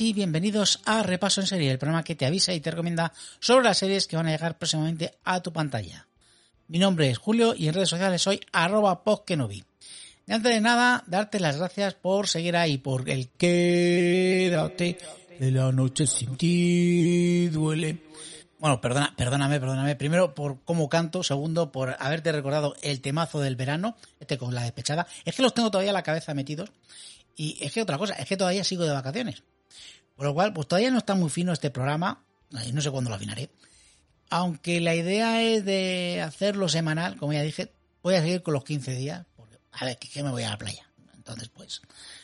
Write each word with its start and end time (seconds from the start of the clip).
Y 0.00 0.14
bienvenidos 0.14 0.80
a 0.86 1.02
Repaso 1.02 1.42
en 1.42 1.46
Serie, 1.46 1.70
el 1.70 1.78
programa 1.78 2.02
que 2.02 2.14
te 2.14 2.24
avisa 2.24 2.54
y 2.54 2.60
te 2.60 2.70
recomienda 2.70 3.12
sobre 3.38 3.66
las 3.66 3.76
series 3.76 4.06
que 4.06 4.16
van 4.16 4.28
a 4.28 4.30
llegar 4.30 4.56
próximamente 4.56 5.12
a 5.24 5.42
tu 5.42 5.52
pantalla. 5.52 6.08
Mi 6.68 6.78
nombre 6.78 7.10
es 7.10 7.18
Julio 7.18 7.54
y 7.54 7.68
en 7.68 7.74
redes 7.74 7.90
sociales 7.90 8.22
soy 8.22 8.40
arroba 8.50 9.02
Y 9.04 10.32
antes 10.32 10.54
de 10.54 10.60
nada, 10.62 11.04
darte 11.06 11.38
las 11.38 11.58
gracias 11.58 11.92
por 11.92 12.28
seguir 12.28 12.56
ahí, 12.56 12.78
por 12.78 13.10
el 13.10 13.28
quédate 13.28 14.96
de 15.38 15.50
la 15.50 15.70
noche 15.70 16.06
sin 16.06 16.34
ti 16.38 17.48
duele. 17.48 17.98
Bueno, 18.58 18.80
perdona, 18.80 19.12
perdóname, 19.14 19.60
perdóname. 19.60 19.96
Primero 19.96 20.34
por 20.34 20.62
cómo 20.64 20.88
canto, 20.88 21.22
segundo 21.22 21.72
por 21.72 21.94
haberte 21.98 22.32
recordado 22.32 22.74
el 22.80 23.02
temazo 23.02 23.40
del 23.40 23.54
verano, 23.54 23.98
este 24.18 24.38
con 24.38 24.54
la 24.54 24.62
despechada. 24.62 25.06
Es 25.26 25.36
que 25.36 25.42
los 25.42 25.52
tengo 25.52 25.70
todavía 25.70 25.90
en 25.90 25.94
la 25.94 26.02
cabeza 26.02 26.32
metidos. 26.32 26.72
Y 27.36 27.58
es 27.60 27.72
que 27.72 27.82
otra 27.82 27.98
cosa, 27.98 28.14
es 28.14 28.26
que 28.26 28.38
todavía 28.38 28.64
sigo 28.64 28.84
de 28.84 28.92
vacaciones. 28.92 29.42
Por 30.16 30.26
lo 30.26 30.34
cual, 30.34 30.52
pues 30.52 30.68
todavía 30.68 30.90
no 30.90 30.98
está 30.98 31.14
muy 31.14 31.30
fino 31.30 31.52
este 31.52 31.70
programa, 31.70 32.24
no 32.50 32.80
sé 32.80 32.90
cuándo 32.90 33.10
lo 33.10 33.16
afinaré. 33.16 33.50
Aunque 34.28 34.80
la 34.80 34.94
idea 34.94 35.42
es 35.42 35.64
de 35.64 36.22
hacerlo 36.22 36.68
semanal, 36.68 37.16
como 37.16 37.32
ya 37.32 37.42
dije, 37.42 37.72
voy 38.02 38.14
a 38.14 38.20
seguir 38.20 38.42
con 38.42 38.54
los 38.54 38.64
15 38.64 38.94
días, 38.94 39.26
porque 39.36 39.58
a 39.72 39.84
ver, 39.84 39.98
que 39.98 40.22
me 40.22 40.30
voy 40.30 40.44
a 40.44 40.50
la 40.50 40.58
playa. 40.58 40.86
Entonces, 41.14 41.48
pues, 41.48 41.82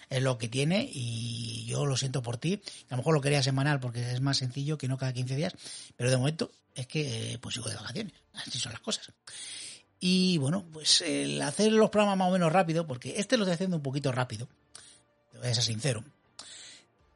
es 0.09 0.23
lo 0.23 0.39
que 0.39 0.49
tiene 0.49 0.89
y 0.93 1.65
yo 1.67 1.87
lo 1.87 1.97
siento 1.97 2.23
por 2.23 2.39
ti. 2.39 2.61
A 2.89 2.93
lo 2.93 2.99
mejor 2.99 3.15
lo 3.15 3.21
quería 3.21 3.43
semanal 3.43 3.81
porque 3.81 4.13
es 4.13 4.21
más 4.21 4.37
sencillo 4.37 4.79
que 4.79 4.89
no 4.89 4.99
cada 4.99 5.13
15 5.13 5.37
días, 5.37 5.55
pero 5.97 6.11
de 6.11 6.17
momento 6.17 6.51
es 6.75 6.87
que 6.87 7.39
pues 7.41 7.55
sigo 7.55 7.69
de 7.69 7.77
vacaciones. 7.77 8.15
Así 8.35 8.59
son 8.59 8.73
las 8.73 8.81
cosas. 8.81 9.11
Y 9.99 10.39
bueno, 10.39 10.65
pues 10.73 11.01
el 11.01 11.41
hacer 11.43 11.73
los 11.73 11.91
programas 11.91 12.19
más 12.19 12.29
o 12.29 12.33
menos 12.33 12.53
rápido, 12.53 12.87
porque 12.87 13.15
este 13.19 13.37
lo 13.37 13.45
estoy 13.45 13.55
haciendo 13.55 13.77
un 13.77 13.83
poquito 13.83 14.13
rápido, 14.13 14.49
te 15.33 15.39
voy 15.39 15.49
a 15.49 15.55
ser 15.55 15.65
sincero, 15.65 16.05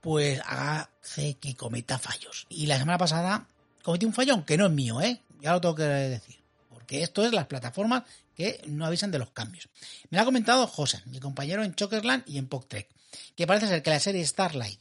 pues 0.01 0.41
hace 0.47 1.35
que 1.39 1.55
cometa 1.55 1.99
fallos. 1.99 2.47
Y 2.49 2.67
la 2.67 2.79
semana 2.79 2.99
pasada 2.99 3.47
cometí 3.83 4.07
un 4.07 4.15
fallón 4.15 4.45
que 4.45 4.57
no 4.57 4.67
es 4.67 4.73
mío, 4.73 5.01
¿eh? 5.01 5.23
Ya 5.41 5.53
lo 5.53 5.61
tengo 5.61 5.75
que 5.75 5.83
decir. 5.85 6.41
Porque 6.69 7.03
esto 7.03 7.25
es 7.25 7.33
las 7.33 7.47
plataformas 7.47 8.05
que 8.35 8.63
no 8.67 8.87
avisan 8.87 9.11
de 9.11 9.19
los 9.19 9.31
cambios. 9.31 9.69
Me 10.09 10.17
lo 10.17 10.23
ha 10.23 10.25
comentado 10.25 10.67
José, 10.67 11.03
mi 11.07 11.21
compañero 11.21 11.63
en 11.63 11.75
Chokerland 11.75 12.25
y 12.27 12.39
en 12.39 12.49
PogTrek, 12.49 12.89
que 13.37 13.47
parece 13.47 13.69
ser 13.69 13.83
que 13.83 13.91
la 13.91 14.01
serie 14.01 14.27
Starlight, 14.27 14.81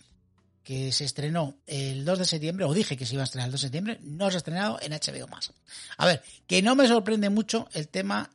que 0.64 0.92
se 0.92 1.04
estrenó 1.04 1.58
el 1.68 2.06
2 2.06 2.20
de 2.20 2.26
septiembre, 2.26 2.66
o 2.66 2.74
dije 2.74 2.96
que 2.96 3.06
se 3.06 3.16
iba 3.16 3.24
a 3.24 3.26
estrenar 3.26 3.48
el 3.48 3.52
2 3.52 3.62
de 3.62 3.66
septiembre, 3.66 4.00
no 4.04 4.30
se 4.30 4.38
ha 4.38 4.40
estrenado 4.40 4.80
en 4.82 4.94
HBO 4.94 5.28
más. 5.28 5.52
A 5.98 6.06
ver, 6.06 6.24
que 6.48 6.62
no 6.62 6.76
me 6.76 6.88
sorprende 6.88 7.30
mucho 7.30 7.68
el 7.74 7.88
tema 7.88 8.30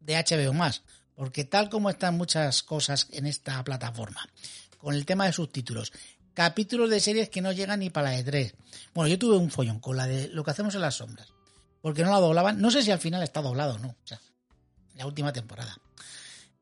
de 0.00 0.16
HBO 0.16 0.52
más, 0.52 0.82
porque 1.14 1.44
tal 1.44 1.68
como 1.68 1.88
están 1.88 2.16
muchas 2.16 2.62
cosas 2.62 3.06
en 3.12 3.26
esta 3.26 3.62
plataforma, 3.64 4.28
con 4.78 4.94
el 4.94 5.06
tema 5.06 5.26
de 5.26 5.32
subtítulos, 5.32 5.92
capítulos 6.38 6.88
de 6.88 7.00
series 7.00 7.28
que 7.30 7.42
no 7.42 7.50
llegan 7.50 7.80
ni 7.80 7.90
para 7.90 8.10
la 8.10 8.16
de 8.16 8.22
3. 8.22 8.54
Bueno, 8.94 9.08
yo 9.08 9.18
tuve 9.18 9.36
un 9.36 9.50
follón 9.50 9.80
con 9.80 9.96
la 9.96 10.06
de 10.06 10.28
lo 10.28 10.44
que 10.44 10.52
hacemos 10.52 10.72
en 10.76 10.82
las 10.82 10.94
sombras, 10.94 11.32
porque 11.82 12.04
no 12.04 12.12
la 12.12 12.20
doblaban, 12.20 12.60
no 12.60 12.70
sé 12.70 12.84
si 12.84 12.92
al 12.92 13.00
final 13.00 13.24
está 13.24 13.42
doblado 13.42 13.74
o 13.74 13.78
no. 13.80 13.88
O 13.88 14.06
sea, 14.06 14.20
la 14.94 15.04
última 15.04 15.32
temporada. 15.32 15.76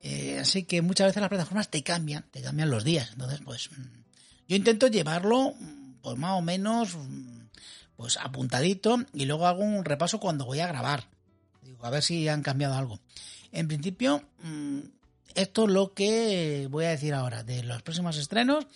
Eh, 0.01 0.39
así 0.41 0.63
que 0.63 0.81
muchas 0.81 1.09
veces 1.09 1.21
las 1.21 1.29
plataformas 1.29 1.69
te 1.69 1.83
cambian, 1.83 2.25
te 2.31 2.41
cambian 2.41 2.71
los 2.71 2.85
días. 2.85 3.11
Entonces, 3.13 3.41
pues 3.45 3.71
mm, 3.71 4.01
yo 4.49 4.57
intento 4.57 4.87
llevarlo, 4.87 5.53
mm, 5.61 5.97
pues 6.01 6.17
más 6.17 6.39
o 6.39 6.41
menos, 6.41 6.97
mm, 6.97 7.41
pues 7.97 8.17
apuntadito 8.17 9.05
y 9.13 9.27
luego 9.27 9.47
hago 9.47 9.63
un 9.63 9.85
repaso 9.85 10.19
cuando 10.21 10.47
voy 10.47 10.61
a 10.61 10.69
grabar. 10.69 11.11
Digo, 11.61 11.85
a 11.85 11.91
ver 11.91 12.03
si 12.03 12.27
han 12.29 12.43
cambiado 12.43 12.77
algo. 12.77 12.99
En 13.53 13.69
principio, 13.69 14.23
esto 15.35 15.65
es 15.65 15.71
lo 15.71 15.93
que 15.93 16.67
voy 16.71 16.87
a 16.87 16.91
decir 16.91 17.13
ahora 17.13 17.43
de 17.43 17.63
los 17.63 17.83
próximos 17.83 18.17
estrenos, 18.17 18.67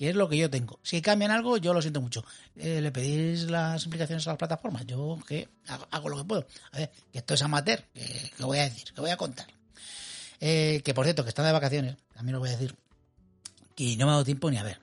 que 0.00 0.08
es 0.08 0.16
lo 0.16 0.30
que 0.30 0.38
yo 0.38 0.48
tengo. 0.48 0.80
Si 0.82 1.02
cambian 1.02 1.30
algo, 1.30 1.58
yo 1.58 1.74
lo 1.74 1.82
siento 1.82 2.00
mucho. 2.00 2.24
Eh, 2.56 2.80
le 2.80 2.90
pedís 2.90 3.50
las 3.50 3.84
implicaciones 3.84 4.26
a 4.26 4.30
las 4.30 4.38
plataformas. 4.38 4.86
Yo 4.86 5.18
que 5.28 5.46
hago, 5.90 6.08
lo 6.08 6.16
que 6.16 6.24
puedo. 6.24 6.46
A 6.72 6.78
ver, 6.78 6.90
que 7.12 7.18
esto 7.18 7.34
es 7.34 7.42
amateur, 7.42 7.84
que, 7.92 8.32
voy 8.42 8.60
a 8.60 8.62
decir, 8.62 8.94
que 8.94 9.00
voy 9.02 9.10
a 9.10 9.18
contar. 9.18 9.46
Eh, 10.40 10.80
que 10.82 10.94
por 10.94 11.04
cierto, 11.04 11.22
que 11.22 11.28
está 11.28 11.42
de 11.42 11.52
vacaciones, 11.52 11.96
también 12.14 12.32
lo 12.32 12.38
voy 12.38 12.48
a 12.48 12.52
decir, 12.52 12.74
que 13.76 13.94
no 13.98 14.06
me 14.06 14.12
ha 14.12 14.14
dado 14.14 14.24
tiempo 14.24 14.50
ni 14.50 14.56
a 14.56 14.62
ver. 14.62 14.80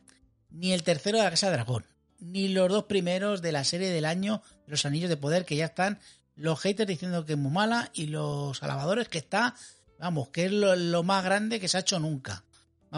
Ni 0.51 0.71
el 0.71 0.83
tercero 0.83 1.17
de 1.17 1.23
la 1.23 1.31
Casa 1.31 1.47
de 1.47 1.53
Dragón, 1.53 1.83
ni 2.19 2.49
los 2.49 2.69
dos 2.69 2.83
primeros 2.83 3.41
de 3.41 3.53
la 3.53 3.63
serie 3.63 3.89
del 3.89 4.05
año, 4.05 4.43
Los 4.67 4.85
Anillos 4.85 5.09
de 5.09 5.17
Poder, 5.17 5.45
que 5.45 5.55
ya 5.55 5.65
están 5.65 5.97
los 6.35 6.59
haters 6.59 6.87
diciendo 6.87 7.25
que 7.25 7.33
es 7.33 7.39
muy 7.39 7.51
mala 7.51 7.89
y 7.95 8.05
los 8.05 8.61
alabadores 8.61 9.07
que 9.07 9.17
está, 9.17 9.55
vamos, 9.97 10.29
que 10.29 10.45
es 10.45 10.51
lo, 10.51 11.01
más 11.01 11.23
grande 11.23 11.59
que 11.59 11.67
se 11.67 11.77
ha 11.77 11.79
hecho 11.79 11.99
nunca. 11.99 12.43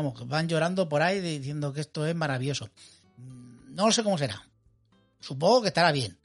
Vamos, 0.02 0.28
van 0.28 0.48
llorando 0.48 0.88
por 0.88 1.02
ahí 1.02 1.20
diciendo 1.20 1.74
que 1.74 1.82
esto 1.82 2.06
es 2.06 2.16
maravilloso. 2.16 2.70
No 3.70 3.92
sé 3.92 4.04
cómo 4.04 4.18
será. 4.18 4.48
Supongo 5.20 5.62
que 5.62 5.68
estará 5.70 5.92
bien. 5.92 6.18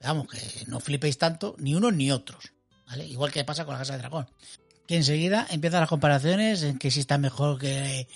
Vamos, 0.00 0.26
que 0.28 0.38
no 0.66 0.80
flipéis 0.80 1.18
tanto, 1.18 1.54
ni 1.58 1.74
unos 1.74 1.92
ni 1.94 2.10
otros. 2.10 2.52
¿vale? 2.86 3.06
Igual 3.06 3.30
que 3.30 3.44
pasa 3.44 3.64
con 3.64 3.74
la 3.74 3.78
Casa 3.78 3.92
de 3.92 4.00
Dragón 4.00 4.26
que 4.86 4.96
enseguida 4.96 5.46
empiezan 5.50 5.80
las 5.80 5.88
comparaciones 5.88 6.62
en 6.62 6.78
que 6.78 6.90
si 6.90 7.00
está 7.00 7.18
mejor 7.18 7.58
que 7.58 8.08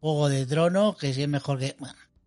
Juego 0.00 0.28
de 0.28 0.46
Tronos, 0.46 0.96
que 0.96 1.14
si 1.14 1.22
es 1.22 1.28
mejor 1.28 1.58
que... 1.58 1.76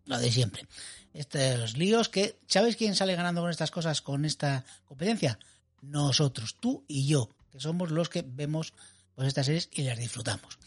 Lo 0.05 0.17
de 0.17 0.31
siempre. 0.31 0.65
Estos 1.13 1.77
líos 1.77 2.09
que... 2.09 2.39
¿Sabéis 2.47 2.75
quién 2.75 2.95
sale 2.95 3.15
ganando 3.15 3.41
con 3.41 3.49
estas 3.49 3.71
cosas, 3.71 4.01
con 4.01 4.25
esta 4.25 4.63
competencia? 4.85 5.37
Nosotros, 5.81 6.55
tú 6.59 6.85
y 6.87 7.07
yo, 7.07 7.29
que 7.51 7.59
somos 7.59 7.91
los 7.91 8.09
que 8.09 8.23
vemos 8.25 8.73
pues 9.13 9.27
estas 9.27 9.47
series 9.47 9.69
y 9.73 9.83
las 9.83 9.97
disfrutamos. 9.97 10.57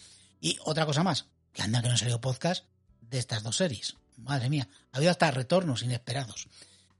Y 0.40 0.58
otra 0.64 0.86
cosa 0.86 1.02
más, 1.02 1.26
que 1.52 1.62
anda 1.62 1.82
que 1.82 1.88
no 1.88 1.96
salió 1.96 2.20
podcast 2.20 2.64
de 3.00 3.18
estas 3.18 3.42
dos 3.42 3.56
series. 3.56 3.96
Madre 4.16 4.50
mía, 4.50 4.68
ha 4.92 4.96
habido 4.96 5.10
hasta 5.10 5.30
retornos 5.30 5.82
inesperados. 5.82 6.48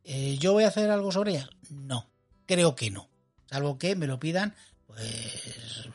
Eh, 0.05 0.39
¿Yo 0.39 0.53
voy 0.53 0.65
a 0.65 0.69
hacer 0.69 0.91
algo 0.91 1.13
sobre 1.13 1.33
ellas? 1.33 1.51
No, 1.69 2.09
creo 2.47 2.75
que 2.75 2.91
no. 2.91 3.09
Salvo 3.51 3.79
que 3.79 3.97
me 3.97 4.07
lo 4.07 4.19
pidan, 4.19 4.55
pues 4.87 5.91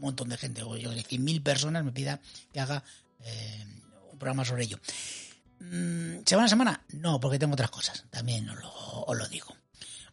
montón 0.00 0.28
de 0.28 0.36
gente, 0.36 0.62
o 0.62 0.76
yo 0.76 0.90
decir, 0.90 1.20
mil 1.20 1.42
personas 1.42 1.84
me 1.84 1.92
pida 1.92 2.20
que 2.52 2.60
haga 2.60 2.82
eh, 3.20 3.64
un 4.12 4.18
programa 4.18 4.44
sobre 4.44 4.64
ello. 4.64 4.78
Mm, 5.60 6.24
¿Semana 6.24 6.46
a 6.46 6.48
semana? 6.48 6.84
No, 6.92 7.20
porque 7.20 7.38
tengo 7.38 7.52
otras 7.52 7.70
cosas, 7.70 8.04
también 8.10 8.48
os 8.48 9.16
lo, 9.16 9.28
digo. 9.28 9.54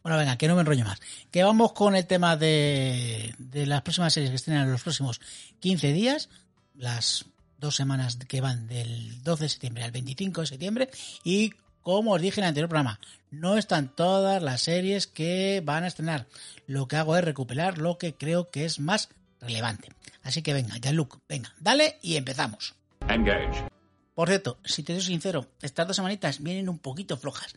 Bueno, 0.03 0.17
venga, 0.17 0.37
que 0.37 0.47
no 0.47 0.55
me 0.55 0.61
enrollo 0.61 0.85
más. 0.85 0.99
Que 1.31 1.43
vamos 1.43 1.73
con 1.73 1.95
el 1.95 2.05
tema 2.05 2.37
de, 2.37 3.33
de 3.37 3.65
las 3.65 3.81
próximas 3.81 4.13
series 4.13 4.29
que 4.29 4.35
estrenan 4.35 4.65
en 4.65 4.71
los 4.71 4.83
próximos 4.83 5.19
15 5.59 5.91
días, 5.91 6.29
las 6.75 7.25
dos 7.59 7.75
semanas 7.75 8.17
que 8.27 8.41
van 8.41 8.67
del 8.67 9.23
12 9.23 9.43
de 9.43 9.49
septiembre 9.49 9.83
al 9.83 9.91
25 9.91 10.41
de 10.41 10.47
septiembre 10.47 10.89
y 11.23 11.53
como 11.81 12.13
os 12.13 12.21
dije 12.21 12.41
en 12.41 12.43
el 12.43 12.49
anterior 12.49 12.67
programa, 12.67 12.99
no 13.31 13.57
están 13.57 13.95
todas 13.95 14.43
las 14.43 14.61
series 14.61 15.07
que 15.07 15.61
van 15.63 15.85
a 15.85 15.87
estrenar. 15.87 16.27
Lo 16.65 16.87
que 16.87 16.97
hago 16.97 17.15
es 17.15 17.23
recuperar 17.23 17.77
lo 17.77 17.97
que 17.97 18.13
creo 18.13 18.49
que 18.49 18.65
es 18.65 18.79
más 18.81 19.07
relevante. 19.39 19.89
Así 20.21 20.41
que 20.41 20.53
venga, 20.53 20.75
ya 20.77 20.91
Luke, 20.91 21.19
venga, 21.29 21.55
dale 21.61 21.97
y 22.01 22.17
empezamos. 22.17 22.75
Engage. 23.07 23.69
Por 24.13 24.27
cierto, 24.27 24.57
si 24.65 24.83
te 24.83 24.93
soy 24.95 25.03
sincero, 25.03 25.47
estas 25.61 25.87
dos 25.87 25.95
semanitas 25.95 26.43
vienen 26.43 26.67
un 26.67 26.79
poquito 26.79 27.15
flojas. 27.15 27.55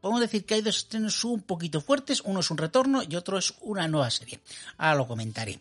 Podemos 0.00 0.22
decir 0.22 0.44
que 0.44 0.54
hay 0.54 0.62
dos 0.62 0.78
estrenos 0.78 1.24
un 1.24 1.42
poquito 1.42 1.80
fuertes, 1.80 2.22
uno 2.24 2.40
es 2.40 2.50
un 2.50 2.58
retorno 2.58 3.02
y 3.08 3.14
otro 3.14 3.38
es 3.38 3.54
una 3.60 3.86
nueva 3.86 4.10
serie. 4.10 4.40
Ahora 4.76 4.96
lo 4.96 5.06
comentaré. 5.06 5.60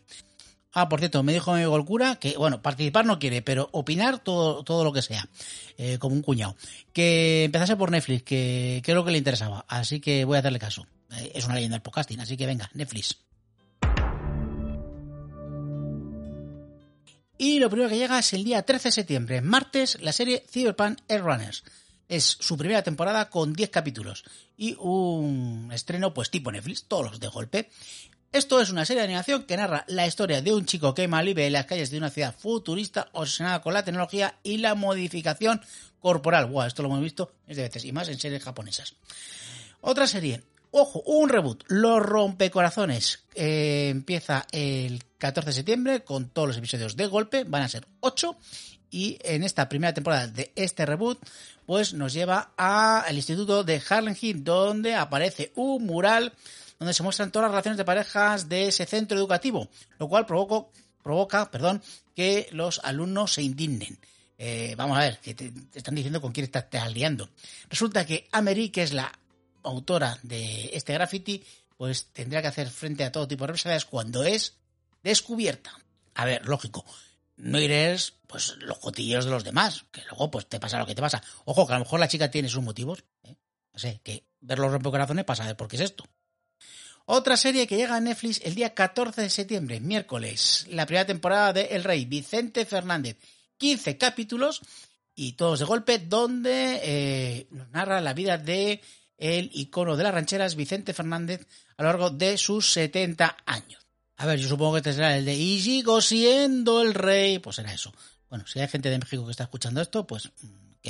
Ah, 0.79 0.89
por 0.89 0.99
cierto, 0.99 1.23
me 1.23 1.33
dijo 1.33 1.51
mi 1.53 1.57
amigo 1.57 1.75
el 1.75 1.85
cura 1.85 2.17
que, 2.17 2.38
bueno, 2.38 2.61
participar 2.61 3.03
no 3.03 3.17
quiere, 3.17 3.41
pero 3.41 3.68
opinar 3.71 4.19
todo, 4.19 4.63
todo 4.63 4.83
lo 4.83 4.94
que 4.94 5.01
sea, 5.01 5.27
eh, 5.75 5.97
como 5.97 6.13
un 6.13 6.21
cuñado. 6.21 6.56
Que 6.94 7.45
empezase 7.45 7.75
por 7.75 7.89
Netflix, 7.89 8.21
que, 8.21 8.81
que, 8.85 8.91
es 8.91 8.95
lo 8.95 9.03
que 9.03 9.09
le 9.09 9.18
interesaba. 9.18 9.65
Así 9.68 10.00
que 10.00 10.24
voy 10.24 10.35
a 10.35 10.39
hacerle 10.41 10.59
caso. 10.59 10.85
Eh, 11.13 11.31
es 11.33 11.45
una 11.45 11.56
leyenda 11.56 11.77
del 11.77 11.81
podcasting, 11.81 12.19
así 12.19 12.38
que 12.38 12.45
venga, 12.45 12.69
Netflix. 12.75 13.18
Y 17.39 17.57
lo 17.57 17.71
primero 17.71 17.89
que 17.89 17.97
llega 17.97 18.19
es 18.19 18.31
el 18.33 18.44
día 18.44 18.62
13 18.62 18.89
de 18.89 18.91
septiembre, 18.91 19.41
martes, 19.41 20.00
la 20.00 20.13
serie 20.13 20.45
Cyberpunk 20.47 21.00
Air 21.07 21.23
Runners. 21.23 21.63
Es 22.07 22.38
su 22.39 22.56
primera 22.56 22.83
temporada 22.83 23.31
con 23.31 23.53
10 23.53 23.71
capítulos 23.71 24.25
y 24.56 24.75
un 24.80 25.71
estreno 25.73 26.13
pues 26.13 26.30
tipo 26.30 26.51
Netflix, 26.51 26.83
todos 26.83 27.09
los 27.09 27.19
de 27.19 27.30
golpe. 27.30 27.71
Esto 28.31 28.59
es 28.59 28.69
una 28.69 28.85
serie 28.85 29.01
de 29.01 29.07
animación 29.07 29.44
que 29.44 29.57
narra 29.57 29.85
la 29.88 30.06
historia 30.06 30.41
de 30.41 30.53
un 30.53 30.65
chico 30.65 30.94
que 30.94 31.07
malvive 31.07 31.47
en 31.47 31.53
las 31.53 31.65
calles 31.65 31.89
de 31.89 31.97
una 31.97 32.09
ciudad 32.09 32.35
futurista 32.38 33.07
obsesionada 33.13 33.62
con 33.62 33.74
la 33.74 33.83
tecnología 33.83 34.35
y 34.44 34.57
la 34.57 34.75
modificación 34.75 35.62
corporal. 36.00 36.45
Buah, 36.47 36.68
esto 36.68 36.83
lo 36.83 36.89
hemos 36.89 37.01
visto 37.01 37.31
de 37.47 37.56
veces 37.56 37.85
y 37.85 37.91
más 37.91 38.09
en 38.09 38.19
series 38.19 38.44
japonesas. 38.44 38.95
Otra 39.81 40.07
serie, 40.07 40.44
Ojo, 40.71 41.01
un 41.06 41.29
reboot. 41.29 41.63
Los 41.68 42.01
rompecorazones. 42.01 43.24
Eh, 43.33 43.89
empieza 43.89 44.45
el 44.51 45.03
14 45.18 45.50
de 45.50 45.53
septiembre 45.53 46.03
con 46.03 46.30
todos 46.30 46.50
los 46.50 46.57
episodios 46.57 46.95
de 46.95 47.07
golpe. 47.07 47.45
Van 47.45 47.63
a 47.63 47.69
ser 47.69 47.88
8. 48.01 48.35
Y 48.91 49.18
en 49.23 49.44
esta 49.44 49.68
primera 49.68 49.94
temporada 49.94 50.27
de 50.27 50.51
este 50.56 50.85
reboot, 50.85 51.19
pues 51.65 51.94
nos 51.94 52.13
lleva 52.13 52.51
al 52.57 53.15
instituto 53.15 53.63
de 53.63 53.81
Harlem 53.89 54.15
Hill, 54.19 54.44
donde 54.44 54.95
aparece 54.95 55.51
un 55.56 55.85
mural 55.85 56.33
donde 56.79 56.94
se 56.94 57.03
muestran 57.03 57.31
todas 57.31 57.45
las 57.45 57.51
relaciones 57.51 57.77
de 57.77 57.85
parejas 57.85 58.50
de 58.50 58.68
ese 58.68 58.85
centro 58.85 59.18
educativo, 59.18 59.69
lo 60.00 60.07
cual 60.07 60.25
provoca 60.25 61.51
perdón, 61.51 61.81
que 62.15 62.47
los 62.51 62.79
alumnos 62.83 63.33
se 63.33 63.41
indignen. 63.41 64.00
Eh, 64.38 64.75
vamos 64.77 64.97
a 64.97 65.01
ver, 65.01 65.19
que 65.19 65.33
te, 65.33 65.51
están 65.74 65.95
diciendo 65.95 66.21
con 66.21 66.31
quién 66.31 66.45
estás 66.45 66.69
te 66.69 66.79
liando. 66.91 67.29
Resulta 67.69 68.06
que 68.06 68.27
Amery, 68.31 68.69
que 68.69 68.83
es 68.83 68.94
la 68.94 69.12
autora 69.63 70.19
de 70.21 70.69
este 70.74 70.94
graffiti, 70.94 71.44
pues 71.75 72.07
tendría 72.13 72.41
que 72.41 72.47
hacer 72.47 72.69
frente 72.69 73.03
a 73.03 73.12
todo 73.12 73.27
tipo 73.27 73.44
de 73.44 73.47
represalias 73.47 73.85
cuando 73.85 74.23
es 74.23 74.57
descubierta. 75.03 75.71
A 76.13 76.25
ver, 76.25 76.45
lógico, 76.47 76.85
no 77.38 77.59
irés 77.59 78.13
pues 78.27 78.56
los 78.59 78.80
cotilleos 78.80 79.25
de 79.25 79.31
los 79.31 79.44
demás, 79.44 79.85
que 79.91 80.01
luego 80.01 80.30
pues 80.30 80.47
te 80.47 80.59
pasa 80.59 80.80
lo 80.80 80.85
que 80.85 80.95
te 80.95 81.01
pasa. 81.01 81.23
Ojo, 81.45 81.65
que 81.65 81.73
a 81.73 81.77
lo 81.77 81.85
mejor 81.85 82.00
la 82.00 82.07
chica 82.07 82.30
tiene 82.30 82.50
sus 82.50 82.63
motivos, 82.63 83.03
¿eh? 83.23 83.35
no 83.73 83.80
sé, 83.80 84.01
que 84.03 84.25
ver 84.41 84.59
los 84.59 84.71
rompecorazones 84.71 85.25
pasa 85.25 85.44
a 85.44 85.47
ver 85.47 85.57
por 85.57 85.68
qué 85.68 85.77
es 85.77 85.83
esto. 85.83 86.06
Otra 87.09 87.38
serie 87.38 87.68
que 87.68 87.77
llega 87.77 87.95
a 87.95 88.01
Netflix 88.01 88.42
el 88.44 88.54
día 88.54 88.74
14 88.74 89.21
de 89.21 89.30
septiembre, 89.30 89.80
miércoles, 89.80 90.65
la 90.69 90.86
primera 90.86 91.06
temporada 91.06 91.54
de 91.54 91.62
El 91.68 91.86
Rey, 91.86 92.04
Vicente 92.04 92.65
Fernández. 92.65 93.18
15 93.57 93.98
capítulos 93.98 94.62
y 95.15 95.31
todos 95.31 95.59
de 95.59 95.65
golpe, 95.65 96.00
donde 96.00 96.81
eh, 96.83 97.48
narra 97.71 98.01
la 98.01 98.13
vida 98.13 98.38
de 98.38 98.81
el 99.18 99.50
icono 99.54 99.95
de 99.95 100.04
las 100.04 100.13
rancheras, 100.13 100.57
Vicente 100.57 100.94
Fernández, 100.94 101.48
a 101.77 101.83
lo 101.83 101.88
largo 101.88 102.09
de 102.09 102.38
sus 102.38 102.74
70 102.74 103.38
años. 103.45 103.88
A 104.18 104.25
ver, 104.25 104.38
yo 104.38 104.50
supongo 104.50 104.74
que 104.74 104.80
este 104.80 104.92
será 104.92 105.18
el 105.18 105.24
de 105.24 105.33
Y 105.33 105.62
sigo 105.62 106.01
siendo 106.01 106.81
el 106.81 106.94
rey. 106.94 107.39
Pues 107.39 107.56
será 107.56 107.74
eso. 107.74 107.94
Bueno, 108.30 108.45
si 108.48 108.59
hay 108.59 108.68
gente 108.68 108.89
de 108.89 109.00
México 109.00 109.24
que 109.24 109.31
está 109.31 109.44
escuchando 109.44 109.80
esto, 109.80 110.06
pues 110.06 110.30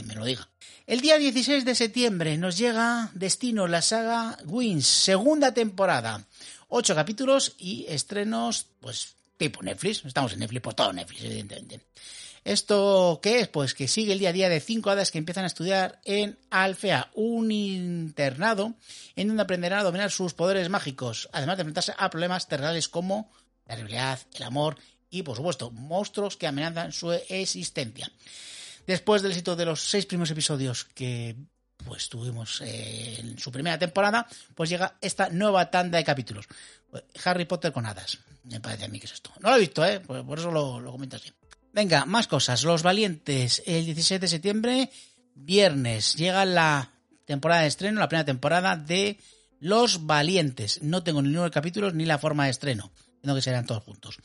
me 0.05 0.15
lo 0.15 0.25
diga. 0.25 0.47
El 0.85 1.01
día 1.01 1.17
16 1.17 1.65
de 1.65 1.75
septiembre 1.75 2.37
nos 2.37 2.57
llega 2.57 3.11
Destino, 3.13 3.67
la 3.67 3.81
saga 3.81 4.37
Wins, 4.45 4.87
segunda 4.87 5.53
temporada. 5.53 6.25
Ocho 6.69 6.95
capítulos 6.95 7.55
y 7.57 7.85
estrenos, 7.89 8.67
pues, 8.79 9.15
tipo 9.37 9.61
Netflix. 9.63 10.03
Estamos 10.05 10.33
en 10.33 10.39
Netflix, 10.39 10.61
pues 10.61 10.75
todo 10.75 10.93
Netflix, 10.93 11.23
evidentemente. 11.23 11.81
¿Esto 12.47 13.19
qué 13.21 13.41
es? 13.41 13.49
Pues 13.49 13.73
que 13.73 13.89
sigue 13.89 14.13
el 14.13 14.19
día 14.19 14.29
a 14.29 14.33
día 14.33 14.47
de 14.47 14.61
cinco 14.61 14.89
hadas 14.89 15.11
que 15.11 15.17
empiezan 15.17 15.43
a 15.43 15.47
estudiar 15.47 15.99
en 16.05 16.39
Alfea, 16.49 17.11
un 17.13 17.51
internado 17.51 18.75
en 19.17 19.27
donde 19.27 19.43
aprenderán 19.43 19.79
a 19.79 19.83
dominar 19.83 20.11
sus 20.11 20.33
poderes 20.33 20.69
mágicos, 20.69 21.27
además 21.33 21.57
de 21.57 21.63
enfrentarse 21.63 21.93
a 21.97 22.09
problemas 22.09 22.47
terrenales 22.47 22.87
como 22.87 23.29
la 23.65 23.75
realidad, 23.75 24.19
el 24.33 24.43
amor 24.43 24.77
y, 25.09 25.23
por 25.23 25.35
supuesto, 25.35 25.71
monstruos 25.71 26.37
que 26.37 26.47
amenazan 26.47 26.93
su 26.93 27.11
existencia. 27.11 28.09
Después 28.87 29.21
del 29.21 29.31
éxito 29.31 29.55
de 29.55 29.65
los 29.65 29.81
seis 29.81 30.05
primeros 30.05 30.31
episodios 30.31 30.85
que 30.85 31.35
pues 31.85 32.09
tuvimos 32.09 32.61
eh, 32.61 33.17
en 33.19 33.37
su 33.37 33.51
primera 33.51 33.77
temporada, 33.77 34.25
pues 34.55 34.69
llega 34.69 34.97
esta 35.01 35.29
nueva 35.29 35.69
tanda 35.69 35.97
de 35.97 36.03
capítulos. 36.03 36.47
Harry 37.23 37.45
Potter 37.45 37.71
con 37.71 37.85
hadas. 37.85 38.17
Me 38.43 38.61
parece 38.61 38.85
a 38.85 38.87
mí 38.87 38.99
que 38.99 39.05
es 39.05 39.13
esto. 39.13 39.31
No 39.41 39.49
lo 39.49 39.57
he 39.57 39.59
visto, 39.59 39.85
¿eh? 39.85 39.99
Por, 39.99 40.39
eso 40.39 40.51
lo, 40.51 40.79
lo 40.79 40.91
comento 40.91 41.17
así. 41.17 41.31
Venga, 41.73 42.05
más 42.05 42.27
cosas. 42.27 42.63
Los 42.63 42.81
Valientes, 42.81 43.61
el 43.65 43.85
17 43.85 44.21
de 44.21 44.27
septiembre, 44.27 44.89
viernes, 45.35 46.15
llega 46.15 46.45
la 46.45 46.91
temporada 47.25 47.61
de 47.61 47.67
estreno, 47.67 47.99
la 47.99 48.07
primera 48.07 48.25
temporada 48.25 48.77
de 48.77 49.19
Los 49.59 50.05
Valientes. 50.05 50.81
No 50.81 51.03
tengo 51.03 51.21
ni 51.21 51.27
número 51.27 51.43
de 51.43 51.51
capítulos 51.51 51.93
ni 51.93 52.05
la 52.05 52.17
forma 52.17 52.45
de 52.45 52.51
estreno. 52.51 52.91
Tengo 53.21 53.35
que 53.35 53.41
serán 53.41 53.65
todos 53.65 53.83
juntos. 53.83 54.17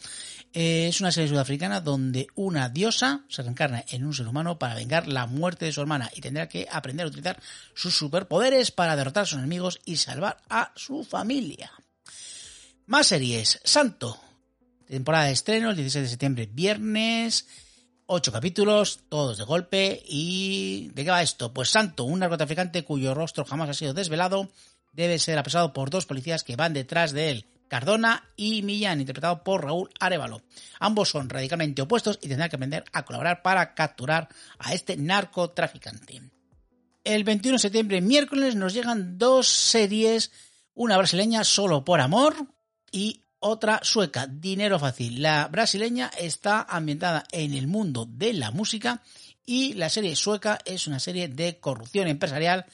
Eh, 0.52 0.88
es 0.88 1.00
una 1.00 1.12
serie 1.12 1.28
sudafricana 1.28 1.80
donde 1.80 2.26
una 2.34 2.68
diosa 2.68 3.24
se 3.28 3.42
reencarna 3.42 3.84
en 3.88 4.04
un 4.04 4.14
ser 4.14 4.28
humano 4.28 4.58
para 4.58 4.74
vengar 4.74 5.08
la 5.08 5.26
muerte 5.26 5.64
de 5.64 5.72
su 5.72 5.80
hermana 5.80 6.10
y 6.14 6.20
tendrá 6.20 6.48
que 6.48 6.68
aprender 6.70 7.04
a 7.04 7.08
utilizar 7.08 7.40
sus 7.74 7.96
superpoderes 7.96 8.70
para 8.70 8.96
derrotar 8.96 9.24
a 9.24 9.26
sus 9.26 9.38
enemigos 9.38 9.80
y 9.84 9.96
salvar 9.96 10.38
a 10.48 10.72
su 10.76 11.04
familia. 11.04 11.72
Más 12.86 13.06
series. 13.06 13.60
Santo, 13.64 14.20
Temporada 14.92 15.24
de 15.24 15.32
estreno, 15.32 15.70
el 15.70 15.76
16 15.76 16.02
de 16.02 16.10
septiembre, 16.10 16.50
viernes. 16.52 17.46
Ocho 18.04 18.30
capítulos, 18.30 19.00
todos 19.08 19.38
de 19.38 19.44
golpe. 19.44 20.02
¿Y 20.06 20.90
de 20.92 21.02
qué 21.02 21.10
va 21.10 21.22
esto? 21.22 21.54
Pues 21.54 21.70
Santo, 21.70 22.04
un 22.04 22.18
narcotraficante 22.18 22.84
cuyo 22.84 23.14
rostro 23.14 23.46
jamás 23.46 23.70
ha 23.70 23.72
sido 23.72 23.94
desvelado, 23.94 24.50
debe 24.92 25.18
ser 25.18 25.38
apresado 25.38 25.72
por 25.72 25.88
dos 25.88 26.04
policías 26.04 26.44
que 26.44 26.56
van 26.56 26.74
detrás 26.74 27.12
de 27.12 27.30
él. 27.30 27.46
Cardona 27.72 28.22
y 28.36 28.60
Millán, 28.60 29.00
interpretado 29.00 29.42
por 29.42 29.64
Raúl 29.64 29.88
Arevalo. 29.98 30.42
Ambos 30.78 31.08
son 31.08 31.30
radicalmente 31.30 31.80
opuestos 31.80 32.18
y 32.20 32.28
tendrán 32.28 32.50
que 32.50 32.56
aprender 32.56 32.84
a 32.92 33.02
colaborar 33.02 33.40
para 33.40 33.72
capturar 33.72 34.28
a 34.58 34.74
este 34.74 34.98
narcotraficante. 34.98 36.20
El 37.02 37.24
21 37.24 37.54
de 37.54 37.58
septiembre, 37.58 38.02
miércoles, 38.02 38.56
nos 38.56 38.74
llegan 38.74 39.16
dos 39.16 39.48
series, 39.48 40.32
una 40.74 40.98
brasileña 40.98 41.44
solo 41.44 41.82
por 41.82 42.02
amor 42.02 42.36
y 42.90 43.22
otra 43.38 43.80
sueca, 43.82 44.26
Dinero 44.26 44.78
Fácil. 44.78 45.22
La 45.22 45.48
brasileña 45.48 46.10
está 46.18 46.66
ambientada 46.68 47.24
en 47.32 47.54
el 47.54 47.68
mundo 47.68 48.04
de 48.04 48.34
la 48.34 48.50
música 48.50 49.00
y 49.46 49.72
la 49.72 49.88
serie 49.88 50.14
sueca 50.14 50.58
es 50.66 50.86
una 50.86 51.00
serie 51.00 51.28
de 51.28 51.58
corrupción 51.58 52.06
empresarial 52.06 52.66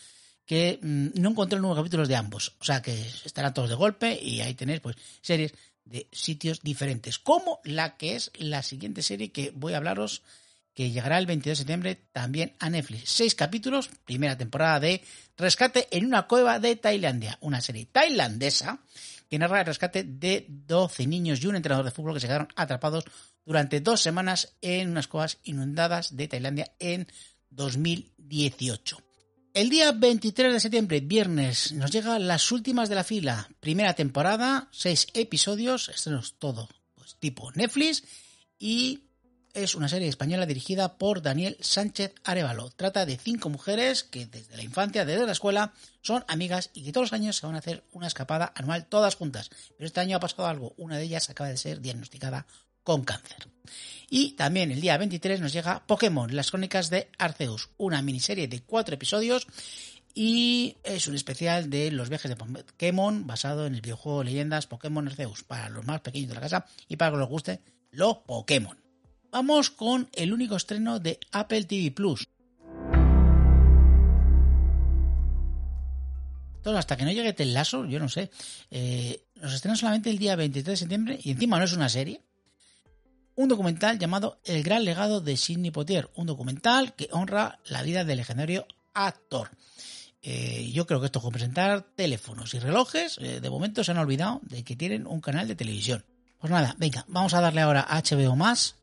que 0.48 0.80
mm, 0.82 1.20
no 1.20 1.30
encontré 1.30 1.60
nuevos 1.60 1.78
capítulos 1.78 2.08
de 2.08 2.16
ambos. 2.16 2.56
O 2.58 2.64
sea 2.64 2.80
que 2.80 2.98
estarán 3.24 3.52
todos 3.54 3.68
de 3.68 3.76
golpe 3.76 4.18
y 4.20 4.40
ahí 4.40 4.54
tenéis 4.54 4.80
pues 4.80 4.96
series 5.20 5.52
de 5.84 6.08
sitios 6.10 6.62
diferentes. 6.62 7.18
Como 7.18 7.60
la 7.64 7.96
que 7.96 8.16
es 8.16 8.32
la 8.38 8.62
siguiente 8.62 9.02
serie 9.02 9.30
que 9.30 9.52
voy 9.54 9.74
a 9.74 9.76
hablaros 9.76 10.22
que 10.74 10.90
llegará 10.90 11.18
el 11.18 11.26
22 11.26 11.52
de 11.52 11.60
septiembre 11.60 12.00
también 12.12 12.54
a 12.60 12.70
Netflix. 12.70 13.10
Seis 13.10 13.34
capítulos, 13.34 13.90
primera 14.06 14.38
temporada 14.38 14.80
de 14.80 15.02
Rescate 15.36 15.86
en 15.90 16.06
una 16.06 16.26
cueva 16.26 16.58
de 16.58 16.76
Tailandia. 16.76 17.36
Una 17.42 17.60
serie 17.60 17.86
tailandesa 17.86 18.80
que 19.28 19.38
narra 19.38 19.60
el 19.60 19.66
rescate 19.66 20.02
de 20.02 20.46
12 20.48 21.06
niños 21.06 21.42
y 21.42 21.46
un 21.46 21.56
entrenador 21.56 21.84
de 21.84 21.90
fútbol 21.90 22.14
que 22.14 22.20
se 22.20 22.26
quedaron 22.26 22.48
atrapados 22.56 23.04
durante 23.44 23.80
dos 23.80 24.00
semanas 24.00 24.54
en 24.62 24.88
unas 24.88 25.08
cuevas 25.08 25.38
inundadas 25.44 26.16
de 26.16 26.26
Tailandia 26.26 26.72
en 26.78 27.06
2018. 27.50 29.07
El 29.58 29.70
día 29.70 29.90
23 29.90 30.52
de 30.52 30.60
septiembre, 30.60 31.00
viernes, 31.00 31.72
nos 31.72 31.90
llegan 31.90 32.28
las 32.28 32.52
últimas 32.52 32.88
de 32.88 32.94
la 32.94 33.02
fila. 33.02 33.48
Primera 33.58 33.92
temporada, 33.92 34.68
seis 34.70 35.08
episodios, 35.14 35.88
estrenos 35.88 36.36
todo, 36.38 36.68
pues 36.94 37.16
tipo 37.16 37.50
Netflix 37.50 38.04
y 38.56 39.08
es 39.54 39.74
una 39.74 39.88
serie 39.88 40.06
española 40.06 40.46
dirigida 40.46 40.96
por 40.96 41.22
Daniel 41.22 41.56
Sánchez 41.60 42.14
Arevalo. 42.22 42.70
Trata 42.70 43.04
de 43.04 43.16
cinco 43.16 43.48
mujeres 43.48 44.04
que 44.04 44.26
desde 44.26 44.56
la 44.56 44.62
infancia, 44.62 45.04
desde 45.04 45.26
la 45.26 45.32
escuela, 45.32 45.72
son 46.02 46.24
amigas 46.28 46.70
y 46.72 46.84
que 46.84 46.92
todos 46.92 47.06
los 47.06 47.12
años 47.12 47.34
se 47.34 47.44
van 47.44 47.56
a 47.56 47.58
hacer 47.58 47.82
una 47.90 48.06
escapada 48.06 48.52
anual 48.54 48.86
todas 48.86 49.16
juntas. 49.16 49.50
Pero 49.76 49.88
este 49.88 49.98
año 49.98 50.18
ha 50.18 50.20
pasado 50.20 50.46
algo. 50.46 50.74
Una 50.76 50.98
de 50.98 51.02
ellas 51.02 51.30
acaba 51.30 51.50
de 51.50 51.56
ser 51.56 51.80
diagnosticada 51.80 52.46
con 52.88 53.04
cáncer. 53.04 53.36
Y 54.08 54.30
también 54.30 54.70
el 54.70 54.80
día 54.80 54.96
23 54.96 55.42
nos 55.42 55.52
llega 55.52 55.86
Pokémon, 55.86 56.34
las 56.34 56.50
crónicas 56.50 56.88
de 56.88 57.10
Arceus, 57.18 57.68
una 57.76 58.00
miniserie 58.00 58.48
de 58.48 58.62
cuatro 58.62 58.94
episodios 58.94 59.46
y 60.14 60.78
es 60.84 61.06
un 61.06 61.14
especial 61.14 61.68
de 61.68 61.90
los 61.90 62.08
viajes 62.08 62.30
de 62.30 62.36
Pokémon 62.36 63.26
basado 63.26 63.66
en 63.66 63.74
el 63.74 63.82
videojuego 63.82 64.24
Leyendas 64.24 64.66
Pokémon 64.66 65.06
Arceus 65.06 65.44
para 65.44 65.68
los 65.68 65.84
más 65.84 66.00
pequeños 66.00 66.30
de 66.30 66.36
la 66.36 66.40
casa 66.40 66.64
y 66.88 66.96
para 66.96 67.10
que 67.10 67.18
les 67.18 67.28
guste 67.28 67.60
los 67.90 68.16
Pokémon. 68.26 68.78
Vamos 69.30 69.68
con 69.68 70.08
el 70.14 70.32
único 70.32 70.56
estreno 70.56 70.98
de 70.98 71.20
Apple 71.32 71.64
TV 71.64 71.90
Plus. 71.90 72.26
Hasta 76.64 76.96
que 76.96 77.04
no 77.04 77.12
llegue 77.12 77.34
Tel 77.34 77.52
Lasso, 77.52 77.84
yo 77.84 77.98
no 77.98 78.08
sé. 78.08 78.30
Eh, 78.70 79.24
nos 79.36 79.52
estrena 79.52 79.76
solamente 79.76 80.08
el 80.08 80.18
día 80.18 80.36
23 80.36 80.72
de 80.72 80.76
septiembre 80.76 81.18
y 81.22 81.32
encima 81.32 81.58
no 81.58 81.64
es 81.64 81.74
una 81.74 81.90
serie. 81.90 82.22
Un 83.38 83.48
documental 83.48 84.00
llamado 84.00 84.40
El 84.44 84.64
gran 84.64 84.84
legado 84.84 85.20
de 85.20 85.36
Sidney 85.36 85.70
Poitier. 85.70 86.10
Un 86.16 86.26
documental 86.26 86.96
que 86.96 87.08
honra 87.12 87.60
la 87.66 87.82
vida 87.82 88.02
del 88.02 88.16
legendario 88.16 88.66
actor. 88.94 89.52
Eh, 90.22 90.72
yo 90.72 90.88
creo 90.88 90.98
que 90.98 91.06
esto 91.06 91.20
con 91.20 91.30
presentar 91.30 91.82
teléfonos 91.94 92.52
y 92.54 92.58
relojes, 92.58 93.16
eh, 93.18 93.40
de 93.40 93.48
momento 93.48 93.84
se 93.84 93.92
han 93.92 93.98
olvidado 93.98 94.40
de 94.42 94.64
que 94.64 94.74
tienen 94.74 95.06
un 95.06 95.20
canal 95.20 95.46
de 95.46 95.54
televisión. 95.54 96.04
Pues 96.40 96.50
nada, 96.50 96.74
venga, 96.78 97.04
vamos 97.06 97.32
a 97.32 97.40
darle 97.40 97.60
ahora 97.60 97.86
a 97.88 98.02
HBO 98.02 98.34
más 98.34 98.74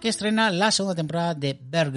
que 0.00 0.08
estrena 0.08 0.50
la 0.50 0.70
segunda 0.70 0.94
temporada 0.94 1.34
de 1.34 1.58
Bear 1.60 1.90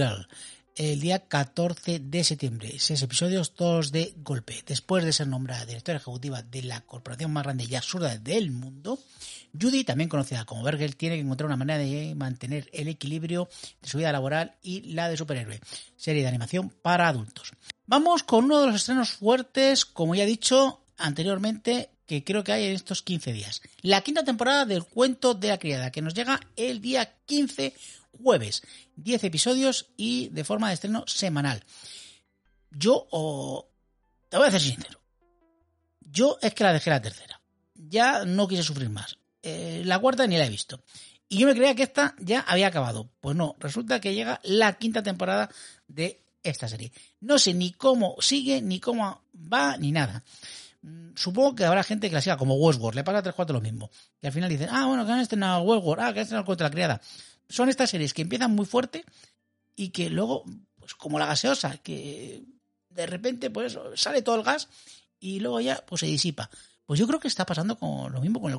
el 0.80 1.02
día 1.02 1.20
14 1.20 2.00
de 2.00 2.24
septiembre. 2.24 2.74
Seis 2.80 3.02
episodios, 3.02 3.54
todos 3.54 3.92
de 3.92 4.14
golpe. 4.24 4.64
Después 4.66 5.04
de 5.04 5.12
ser 5.12 5.28
nombrada 5.28 5.66
directora 5.66 5.98
ejecutiva 5.98 6.42
de 6.42 6.64
la 6.64 6.80
corporación 6.82 7.34
más 7.34 7.44
grande 7.44 7.66
y 7.70 7.76
absurda 7.76 8.18
del 8.18 8.52
mundo, 8.52 8.98
Judy, 9.60 9.84
también 9.84 10.10
conocida 10.10 10.46
como 10.46 10.64
Bergel, 10.64 10.96
tiene 10.96 11.16
que 11.16 11.22
encontrar 11.22 11.48
una 11.48 11.58
manera 11.58 11.80
de 11.80 12.16
mantener 12.16 12.70
el 12.72 12.88
equilibrio 12.88 13.50
de 13.82 13.90
su 13.90 13.98
vida 13.98 14.14
laboral 14.14 14.56
y 14.64 14.94
la 14.94 15.10
de 15.10 15.18
superhéroe. 15.18 15.60
Serie 15.98 16.22
de 16.22 16.30
animación 16.30 16.70
para 16.70 17.10
adultos. 17.10 17.52
Vamos 17.86 18.24
con 18.24 18.46
uno 18.46 18.62
de 18.62 18.68
los 18.68 18.78
estrenos 18.78 19.12
fuertes, 19.12 19.84
como 19.84 20.16
ya 20.16 20.24
he 20.24 20.28
dicho 20.28 20.86
anteriormente, 20.98 21.90
que 22.10 22.24
creo 22.24 22.44
que 22.44 22.52
hay 22.52 22.66
en 22.66 22.74
estos 22.74 23.04
15 23.04 23.32
días. 23.34 23.62
La 23.84 24.02
quinta 24.02 24.24
temporada 24.24 24.66
del 24.66 24.84
cuento 24.84 25.36
de 25.36 25.50
la 25.50 25.60
criada, 25.60 25.92
que 25.92 26.02
nos 26.02 26.16
llega 26.16 26.40
el 26.56 26.82
día 26.82 27.20
15 27.28 27.72
jueves. 28.24 28.64
10 28.96 29.26
episodios 29.26 29.92
y 29.96 30.30
de 30.30 30.44
forma 30.44 30.70
de 30.70 30.74
estreno 30.74 31.04
semanal. 31.06 31.64
Yo, 32.72 33.08
te 34.28 34.38
voy 34.38 34.48
a 34.48 34.52
ser 34.52 34.60
sincero, 34.60 35.00
yo 36.02 36.40
es 36.42 36.56
que 36.56 36.64
la 36.64 36.74
dejé 36.74 36.90
la 36.90 37.00
tercera. 37.00 37.40
Ya 37.76 38.26
no 38.26 38.48
quise 38.48 38.64
sufrir 38.64 38.90
más. 38.90 39.20
Eh, 39.44 39.84
la 39.86 40.00
cuarta 40.00 40.26
ni 40.26 40.36
la 40.36 40.48
he 40.48 40.50
visto. 40.50 40.84
Y 41.28 41.38
yo 41.38 41.46
me 41.46 41.54
creía 41.54 41.76
que 41.76 41.84
esta 41.84 42.16
ya 42.18 42.40
había 42.40 42.68
acabado. 42.68 43.12
Pues 43.22 43.36
no, 43.36 43.56
resulta 43.60 44.02
que 44.02 44.16
llega 44.16 44.40
la 44.44 44.80
quinta 44.80 45.04
temporada 45.04 45.52
de 45.88 46.24
esta 46.42 46.68
serie. 46.68 46.92
No 47.22 47.38
sé 47.38 47.54
ni 47.54 47.72
cómo 47.72 48.16
sigue, 48.20 48.64
ni 48.64 48.80
cómo 48.80 49.22
va, 49.36 49.78
ni 49.78 49.92
nada. 49.92 50.24
Mm, 50.82 51.12
supongo 51.16 51.56
que 51.56 51.66
habrá 51.66 51.84
gente 51.84 52.10
que 52.10 52.16
la 52.16 52.22
siga 52.22 52.38
como 52.38 52.56
Westworld, 52.56 52.96
le 52.96 53.04
pasa 53.04 53.22
tres 53.22 53.36
cuatro 53.36 53.54
lo 53.54 53.62
mismo. 53.62 53.90
Y 54.22 54.28
al 54.28 54.34
final 54.34 54.50
dicen, 54.50 54.70
ah, 54.72 54.86
bueno, 54.88 55.06
que 55.06 55.12
han 55.12 55.20
estrenado 55.20 55.62
Westworld, 55.62 56.04
ah, 56.04 56.14
que 56.14 56.20
han 56.20 56.24
estrenado 56.24 56.46
contra 56.46 56.68
la 56.68 56.72
criada. 56.72 57.02
Son 57.48 57.70
estas 57.70 57.90
series 57.90 58.14
que 58.14 58.22
empiezan 58.22 58.56
muy 58.56 58.66
fuerte 58.66 59.04
y 59.76 59.90
que 59.90 60.10
luego, 60.10 60.44
pues 60.80 60.96
como 60.96 61.20
la 61.20 61.26
gaseosa, 61.26 61.78
que 61.78 62.44
de 62.90 63.06
repente, 63.08 63.50
pues 63.50 63.78
sale 63.96 64.22
todo 64.22 64.36
el 64.36 64.44
gas 64.44 64.68
y 65.20 65.40
luego 65.40 65.60
ya, 65.60 65.84
pues 65.86 66.02
se 66.02 66.06
disipa. 66.06 66.50
Pues 66.86 67.00
yo 67.00 67.08
creo 67.08 67.20
que 67.20 67.28
está 67.28 67.46
pasando 67.46 67.78
con 67.78 68.12
lo 68.12 68.20
mismo 68.20 68.42
con 68.42 68.52
el 68.52 68.58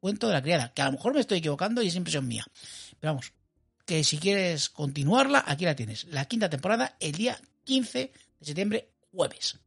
cuento 0.00 0.26
de 0.26 0.32
la 0.32 0.42
criada, 0.42 0.72
que 0.72 0.82
a 0.82 0.86
lo 0.86 0.92
mejor 0.92 1.14
me 1.14 1.20
estoy 1.20 1.38
equivocando 1.38 1.80
y 1.80 1.88
es 1.88 1.94
impresión 1.94 2.26
mía. 2.26 2.44
Pero 2.98 3.12
vamos, 3.12 3.32
que 3.84 4.02
si 4.02 4.18
quieres 4.18 4.68
continuarla, 4.68 5.44
aquí 5.46 5.64
la 5.64 5.76
tienes. 5.76 6.04
La 6.06 6.24
quinta 6.24 6.50
temporada, 6.50 6.96
el 7.00 7.12
día 7.12 7.40
15 7.64 8.12
de 8.40 8.46
septiembre, 8.46 8.90
jueves. 9.12 9.58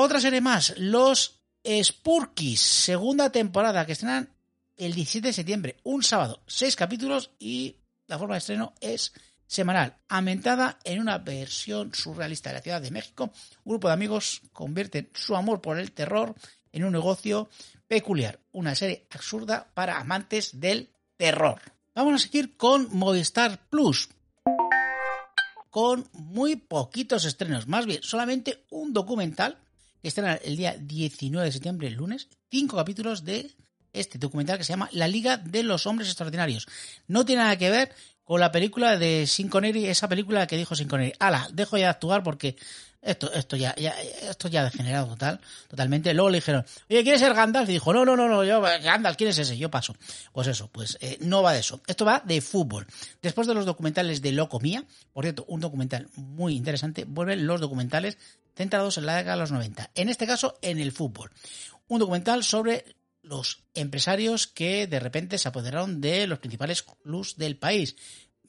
Otra 0.00 0.20
serie 0.20 0.40
más, 0.40 0.74
Los 0.78 1.40
Spurkis, 1.66 2.60
segunda 2.60 3.32
temporada, 3.32 3.84
que 3.84 3.94
estrenan 3.94 4.32
el 4.76 4.94
17 4.94 5.26
de 5.26 5.32
septiembre, 5.32 5.76
un 5.82 6.04
sábado, 6.04 6.40
seis 6.46 6.76
capítulos 6.76 7.32
y 7.40 7.74
la 8.06 8.16
forma 8.16 8.36
de 8.36 8.38
estreno 8.38 8.74
es 8.80 9.12
semanal, 9.44 9.96
ambientada 10.08 10.78
en 10.84 11.00
una 11.00 11.18
versión 11.18 11.92
surrealista 11.92 12.50
de 12.50 12.54
la 12.54 12.62
Ciudad 12.62 12.80
de 12.80 12.92
México. 12.92 13.32
Un 13.64 13.72
grupo 13.72 13.88
de 13.88 13.94
amigos 13.94 14.40
convierten 14.52 15.10
su 15.14 15.34
amor 15.34 15.60
por 15.60 15.80
el 15.80 15.90
terror 15.90 16.32
en 16.70 16.84
un 16.84 16.92
negocio 16.92 17.48
peculiar, 17.88 18.38
una 18.52 18.76
serie 18.76 19.08
absurda 19.10 19.66
para 19.74 19.98
amantes 19.98 20.60
del 20.60 20.90
terror. 21.16 21.60
Vamos 21.96 22.14
a 22.14 22.24
seguir 22.24 22.56
con 22.56 22.86
Movistar 22.96 23.68
Plus, 23.68 24.10
con 25.70 26.08
muy 26.12 26.54
poquitos 26.54 27.24
estrenos, 27.24 27.66
más 27.66 27.84
bien 27.84 28.00
solamente 28.04 28.64
un 28.70 28.92
documental 28.92 29.58
estrena 30.08 30.34
el 30.34 30.56
día 30.56 30.76
19 30.78 31.46
de 31.46 31.52
septiembre, 31.52 31.88
el 31.88 31.94
lunes, 31.94 32.28
cinco 32.50 32.76
capítulos 32.76 33.24
de 33.24 33.50
este 33.92 34.18
documental 34.18 34.58
que 34.58 34.64
se 34.64 34.72
llama 34.72 34.88
La 34.92 35.08
Liga 35.08 35.36
de 35.36 35.62
los 35.62 35.86
Hombres 35.86 36.08
Extraordinarios. 36.08 36.66
No 37.06 37.24
tiene 37.24 37.42
nada 37.42 37.56
que 37.56 37.70
ver 37.70 37.92
con 38.24 38.40
la 38.40 38.52
película 38.52 38.98
de 38.98 39.26
Sin 39.26 39.48
Connery, 39.48 39.86
esa 39.86 40.08
película 40.08 40.46
que 40.46 40.56
dijo 40.56 40.76
Sin 40.76 40.88
Connery. 40.88 41.14
Ala, 41.18 41.48
dejo 41.52 41.78
ya 41.78 41.84
de 41.84 41.90
actuar 41.90 42.22
porque 42.22 42.56
esto, 43.00 43.32
esto 43.32 43.56
ya, 43.56 43.74
ya, 43.76 43.90
esto 44.00 44.48
ya 44.48 44.64
degenerado 44.64 45.08
total, 45.08 45.40
totalmente. 45.68 46.12
Luego 46.14 46.30
le 46.30 46.38
dijeron, 46.38 46.64
oye, 46.90 47.02
¿quieres 47.02 47.20
ser 47.20 47.34
Gandalf? 47.34 47.68
Y 47.68 47.72
dijo, 47.72 47.92
no, 47.92 48.04
no, 48.04 48.16
no, 48.16 48.28
no, 48.28 48.44
yo, 48.44 48.60
Gandalf, 48.60 49.16
¿quién 49.16 49.30
es 49.30 49.38
ese? 49.38 49.56
Yo 49.56 49.70
paso. 49.70 49.96
Pues 50.32 50.48
eso, 50.48 50.68
pues 50.68 50.98
eh, 51.00 51.16
no 51.20 51.42
va 51.42 51.52
de 51.52 51.60
eso. 51.60 51.80
Esto 51.86 52.04
va 52.04 52.22
de 52.24 52.40
fútbol. 52.40 52.86
Después 53.22 53.46
de 53.46 53.54
los 53.54 53.66
documentales 53.66 54.20
de 54.20 54.32
Loco 54.32 54.60
Mía, 54.60 54.84
por 55.12 55.24
cierto, 55.24 55.44
un 55.48 55.60
documental 55.60 56.08
muy 56.16 56.56
interesante, 56.56 57.04
vuelven 57.06 57.46
los 57.46 57.60
documentales 57.60 58.18
centrados 58.56 58.98
en 58.98 59.06
la 59.06 59.16
década 59.16 59.36
de 59.36 59.40
los 59.42 59.52
90. 59.52 59.90
En 59.94 60.08
este 60.08 60.26
caso, 60.26 60.58
en 60.62 60.78
el 60.80 60.92
fútbol. 60.92 61.30
Un 61.86 62.00
documental 62.00 62.42
sobre 62.42 62.84
los 63.22 63.62
empresarios 63.74 64.46
que 64.46 64.86
de 64.86 65.00
repente 65.00 65.38
se 65.38 65.48
apoderaron 65.48 66.00
de 66.00 66.26
los 66.26 66.38
principales 66.38 66.82
clubs 66.82 67.36
del 67.36 67.56
país. 67.56 67.96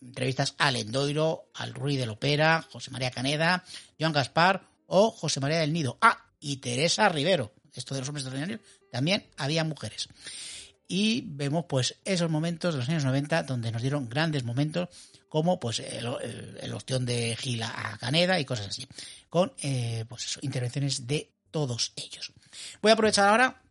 Entrevistas 0.01 0.56
al 0.58 0.75
Endoiro, 0.75 1.50
al 1.56 1.74
Ruiz 1.74 2.00
de 2.00 2.06
Lopera, 2.06 2.65
José 2.72 2.91
María 2.91 3.12
Caneda, 3.12 3.63
Joan 4.00 4.13
Gaspar 4.13 4.68
o 4.88 5.12
José 5.12 5.39
María 5.39 5.60
del 5.60 5.74
Nido. 5.74 5.98
Ah, 6.01 6.25
y 6.39 6.58
Teresa 6.58 7.10
Rivero. 7.10 7.53
Esto 7.74 7.94
de 7.94 8.01
los 8.01 8.10
hombres 8.10 8.25
extraordinarios, 8.25 8.62
también 8.91 9.27
había 9.38 9.63
mujeres. 9.63 10.10
Y 10.88 11.22
vemos 11.27 11.65
pues 11.70 11.98
esos 12.03 12.29
momentos 12.29 12.74
de 12.74 12.79
los 12.79 12.89
años 12.89 13.06
90 13.06 13.44
donde 13.44 13.72
nos 13.72 13.82
dieron 13.82 14.10
grandes 14.10 14.44
momentos 14.44 14.89
como 15.27 15.60
pues 15.60 15.79
el, 15.79 16.08
el, 16.62 17.06
de 17.06 17.38
Gila 17.39 17.72
a 17.75 17.98
Caneda 17.98 18.39
y 18.39 18.46
cosas 18.46 18.70
así. 18.70 18.88
Con 19.29 19.53
eh, 19.62 20.06
pues 20.10 20.39
intervenciones 20.41 21.06
de 21.06 21.32
todos 21.51 21.94
ellos. 21.96 22.34
Voy 22.82 22.89
a 22.89 22.94
aprovechar 22.94 23.29
ahora 23.29 23.62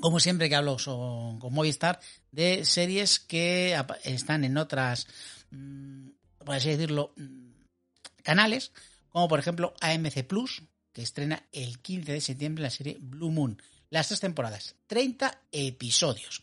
como 0.00 0.20
siempre 0.20 0.48
que 0.48 0.56
hablo 0.56 0.76
con 0.84 1.52
Movistar, 1.52 2.00
de 2.30 2.64
series 2.64 3.18
que 3.18 3.80
están 4.04 4.44
en 4.44 4.58
otras, 4.58 5.06
por 5.50 6.54
así 6.54 6.70
decirlo, 6.70 7.12
mm, 7.16 7.50
canales, 8.22 8.72
como 9.08 9.28
por 9.28 9.38
ejemplo 9.38 9.74
AMC 9.80 10.24
Plus, 10.24 10.62
que 10.92 11.02
estrena 11.02 11.46
el 11.52 11.78
15 11.80 12.12
de 12.12 12.20
septiembre 12.20 12.62
la 12.62 12.70
serie 12.70 12.96
Blue 13.00 13.30
Moon. 13.30 13.60
Las 13.90 14.08
tres 14.08 14.20
temporadas, 14.20 14.74
30 14.86 15.42
episodios. 15.52 16.42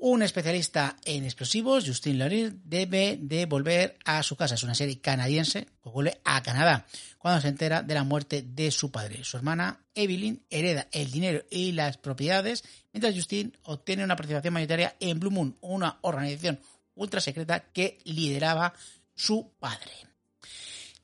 Un 0.00 0.22
especialista 0.22 0.96
en 1.04 1.24
explosivos, 1.24 1.84
Justin 1.84 2.20
Laurier, 2.20 2.52
debe 2.62 3.18
de 3.20 3.46
volver 3.46 3.98
a 4.04 4.22
su 4.22 4.36
casa. 4.36 4.54
Es 4.54 4.62
una 4.62 4.76
serie 4.76 5.00
canadiense 5.00 5.66
que 5.82 5.90
vuelve 5.90 6.20
a 6.24 6.40
Canadá 6.42 6.86
cuando 7.18 7.40
se 7.40 7.48
entera 7.48 7.82
de 7.82 7.94
la 7.94 8.04
muerte 8.04 8.42
de 8.42 8.70
su 8.70 8.92
padre. 8.92 9.24
Su 9.24 9.36
hermana 9.36 9.80
Evelyn 9.96 10.44
hereda 10.50 10.86
el 10.92 11.10
dinero 11.10 11.44
y 11.50 11.72
las 11.72 11.98
propiedades, 11.98 12.62
mientras 12.92 13.12
Justin 13.12 13.56
obtiene 13.64 14.04
una 14.04 14.14
participación 14.14 14.54
mayoritaria 14.54 14.94
en 15.00 15.18
Blue 15.18 15.32
Moon, 15.32 15.56
una 15.60 15.98
organización 16.02 16.60
ultra 16.98 17.20
secreta 17.20 17.60
que 17.72 17.98
lideraba 18.04 18.74
su 19.14 19.50
padre. 19.58 19.92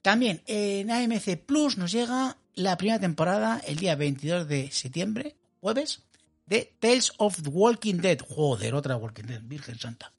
También 0.03 0.43
en 0.47 0.91
AMC 0.91 1.39
Plus 1.39 1.79
nos 1.79 1.91
llega 1.91 2.37
la 2.55 2.77
primera 2.77 3.01
temporada 3.01 3.61
el 3.67 3.77
día 3.77 3.97
22 3.97 4.47
de 4.47 4.71
septiembre, 4.71 5.35
jueves, 5.61 6.03
de 6.47 6.75
Tales 6.79 7.13
of 7.17 7.43
the 7.43 7.49
Walking 7.49 7.97
Dead. 7.97 8.19
Joder, 8.21 8.75
otra 8.75 8.97
Walking 8.97 9.25
Dead, 9.25 9.41
Virgen 9.43 9.79
Santa. 9.79 10.13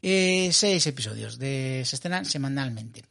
Eh, 0.00 0.50
seis 0.52 0.86
episodios, 0.86 1.38
de, 1.38 1.82
se 1.84 1.96
estrenan 1.96 2.24
semanalmente. 2.24 3.04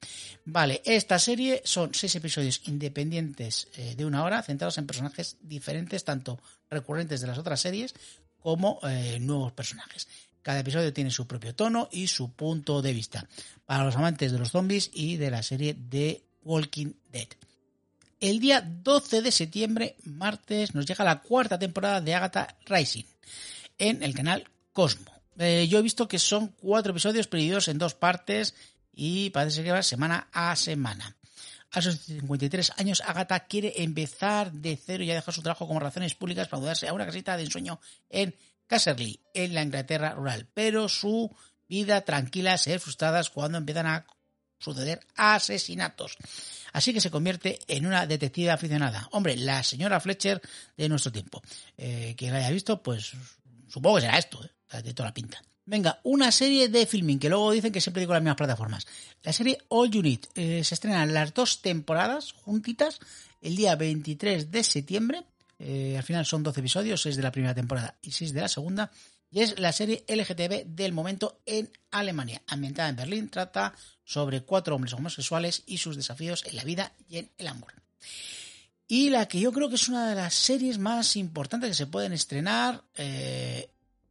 Vale, 0.45 0.81
esta 0.85 1.19
serie 1.19 1.61
son 1.65 1.93
seis 1.93 2.15
episodios 2.15 2.61
independientes 2.65 3.67
eh, 3.75 3.95
de 3.95 4.05
una 4.05 4.23
hora, 4.23 4.41
centrados 4.41 4.77
en 4.77 4.87
personajes 4.87 5.37
diferentes, 5.41 6.03
tanto 6.03 6.39
recurrentes 6.69 7.21
de 7.21 7.27
las 7.27 7.37
otras 7.37 7.59
series 7.59 7.93
como 8.39 8.79
eh, 8.83 9.19
nuevos 9.19 9.51
personajes. 9.51 10.07
Cada 10.41 10.60
episodio 10.60 10.93
tiene 10.93 11.12
su 11.12 11.27
propio 11.27 11.53
tono 11.53 11.88
y 11.91 12.07
su 12.07 12.31
punto 12.31 12.81
de 12.81 12.93
vista. 12.93 13.27
Para 13.65 13.83
los 13.83 13.95
amantes 13.95 14.31
de 14.31 14.39
los 14.39 14.51
zombies 14.51 14.89
y 14.93 15.17
de 15.17 15.31
la 15.31 15.43
serie 15.43 15.75
de 15.75 16.24
Walking 16.43 16.93
Dead. 17.12 17.27
El 18.19 18.39
día 18.39 18.62
12 18.62 19.21
de 19.21 19.31
septiembre, 19.31 19.95
martes, 20.03 20.75
nos 20.75 20.86
llega 20.86 21.03
la 21.03 21.21
cuarta 21.21 21.57
temporada 21.57 22.01
de 22.01 22.13
Agatha 22.13 22.55
Rising 22.65 23.05
en 23.77 24.03
el 24.03 24.13
canal 24.13 24.48
Cosmo. 24.74 25.12
Eh, 25.38 25.67
yo 25.67 25.79
he 25.79 25.81
visto 25.81 26.07
que 26.07 26.19
son 26.19 26.50
cuatro 26.50 26.91
episodios 26.91 27.29
divididos 27.29 27.67
en 27.67 27.79
dos 27.79 27.95
partes 27.95 28.53
y 28.93 29.31
parece 29.31 29.63
que 29.63 29.71
va 29.71 29.81
semana 29.81 30.27
a 30.31 30.55
semana. 30.55 31.15
A 31.71 31.81
sus 31.81 32.01
53 32.01 32.74
años, 32.77 33.01
Agatha 33.05 33.48
quiere 33.48 33.74
empezar 33.77 34.51
de 34.51 34.77
cero 34.77 35.03
y 35.03 35.07
ya 35.07 35.15
dejar 35.15 35.33
su 35.33 35.41
trabajo 35.41 35.67
como 35.67 35.79
relaciones 35.79 36.13
públicas 36.15 36.48
para 36.48 36.60
mudarse 36.60 36.88
a 36.88 36.93
una 36.93 37.05
casita 37.05 37.38
de 37.38 37.43
ensueño 37.43 37.79
en 38.10 38.36
Caserly, 38.71 39.19
en 39.33 39.53
la 39.53 39.63
Inglaterra 39.63 40.13
rural. 40.13 40.47
Pero 40.53 40.87
su 40.87 41.29
vida 41.67 41.99
tranquila 42.05 42.57
se 42.57 42.71
ve 42.71 42.79
frustrada 42.79 43.21
cuando 43.33 43.57
empiezan 43.57 43.85
a 43.85 44.05
suceder 44.59 45.01
asesinatos. 45.17 46.15
Así 46.71 46.93
que 46.93 47.01
se 47.01 47.11
convierte 47.11 47.59
en 47.67 47.85
una 47.85 48.07
detective 48.07 48.49
aficionada. 48.49 49.09
Hombre, 49.11 49.35
la 49.35 49.61
señora 49.61 49.99
Fletcher 49.99 50.41
de 50.77 50.87
nuestro 50.87 51.11
tiempo. 51.11 51.41
Eh, 51.75 52.15
quien 52.17 52.31
la 52.31 52.39
haya 52.39 52.49
visto, 52.49 52.81
pues 52.81 53.11
supongo 53.67 53.97
que 53.97 54.03
será 54.03 54.17
esto, 54.17 54.41
¿eh? 54.41 54.81
de 54.81 54.93
toda 54.93 55.09
la 55.09 55.13
pinta. 55.13 55.41
Venga, 55.65 55.99
una 56.03 56.31
serie 56.31 56.69
de 56.69 56.85
filming, 56.85 57.19
que 57.19 57.27
luego 57.27 57.51
dicen 57.51 57.73
que 57.73 57.81
siempre 57.81 57.99
digo 57.99 58.13
las 58.13 58.21
mismas 58.21 58.37
plataformas. 58.37 58.87
La 59.21 59.33
serie 59.33 59.57
All 59.67 59.91
Need 59.91 60.27
eh, 60.35 60.63
se 60.63 60.75
estrenan 60.75 61.13
las 61.13 61.33
dos 61.33 61.61
temporadas 61.61 62.31
juntitas 62.31 63.01
el 63.41 63.57
día 63.57 63.75
23 63.75 64.49
de 64.49 64.63
septiembre. 64.63 65.25
Eh, 65.63 65.95
al 65.95 66.03
final 66.03 66.25
son 66.25 66.41
12 66.41 66.59
episodios, 66.59 67.03
6 67.03 67.17
de 67.17 67.21
la 67.21 67.31
primera 67.31 67.53
temporada 67.53 67.95
y 68.01 68.11
6 68.11 68.33
de 68.33 68.41
la 68.41 68.47
segunda. 68.47 68.91
Y 69.29 69.41
es 69.41 69.59
la 69.59 69.71
serie 69.71 70.03
LGTB 70.07 70.65
del 70.65 70.91
momento 70.91 71.39
en 71.45 71.71
Alemania. 71.91 72.41
Ambientada 72.47 72.89
en 72.89 72.95
Berlín, 72.95 73.29
trata 73.29 73.73
sobre 74.03 74.41
cuatro 74.41 74.75
hombres 74.75 74.93
homosexuales 74.93 75.63
y 75.67 75.77
sus 75.77 75.95
desafíos 75.95 76.43
en 76.47 76.55
la 76.55 76.63
vida 76.63 76.93
y 77.07 77.19
en 77.19 77.29
el 77.37 77.47
amor. 77.47 77.73
Y 78.87 79.11
la 79.11 79.27
que 79.27 79.39
yo 79.39 79.53
creo 79.53 79.69
que 79.69 79.75
es 79.75 79.87
una 79.87 80.09
de 80.09 80.15
las 80.15 80.33
series 80.33 80.79
más 80.79 81.15
importantes 81.15 81.69
que 81.69 81.75
se 81.75 81.87
pueden 81.87 82.11
estrenar 82.11 82.83
eh, 82.95 83.69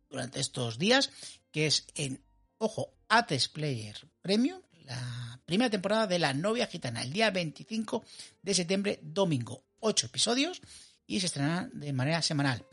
durante 0.08 0.38
estos 0.38 0.78
días, 0.78 1.10
que 1.50 1.66
es 1.66 1.88
en, 1.96 2.22
ojo, 2.58 2.94
Ates 3.08 3.48
Player 3.48 3.96
Premium, 4.22 4.62
la 4.84 5.40
primera 5.44 5.68
temporada 5.68 6.06
de 6.06 6.20
La 6.20 6.32
novia 6.32 6.68
gitana, 6.68 7.02
el 7.02 7.12
día 7.12 7.30
25 7.30 8.04
de 8.40 8.54
septiembre, 8.54 9.00
domingo. 9.02 9.64
Ocho 9.80 10.06
episodios 10.06 10.62
y 11.10 11.20
se 11.20 11.26
estrenará 11.26 11.68
de 11.72 11.92
manera 11.92 12.22
semanal. 12.22 12.64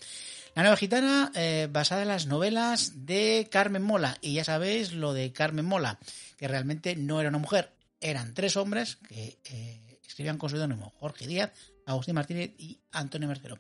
La 0.56 0.63
nueva 0.63 0.77
gitana, 0.77 1.32
eh, 1.36 1.67
basada 1.72 2.01
en 2.01 2.08
las 2.08 2.25
novelas 2.25 3.06
de 3.06 3.48
Carmen 3.51 3.84
Mola. 3.84 4.17
Y 4.22 4.34
ya 4.34 4.44
sabéis 4.44 4.94
lo 4.94 5.13
de 5.13 5.32
Carmen 5.32 5.65
Mola, 5.65 6.00
que 6.38 6.48
realmente 6.48 6.96
no 6.96 7.20
era 7.20 7.29
una 7.29 7.38
mujer, 7.38 7.72
eran 8.01 8.34
tres 8.34 8.58
hombres 8.58 8.96
que 9.08 9.38
eh, 9.46 10.00
escribían 10.08 10.38
con 10.38 10.50
seudónimo 10.50 10.94
Jorge 11.00 11.27
Díaz, 11.27 11.51
Agustín 11.86 12.15
Martínez 12.15 12.51
y 12.58 12.79
Antonio 12.91 13.27
Mercero. 13.27 13.60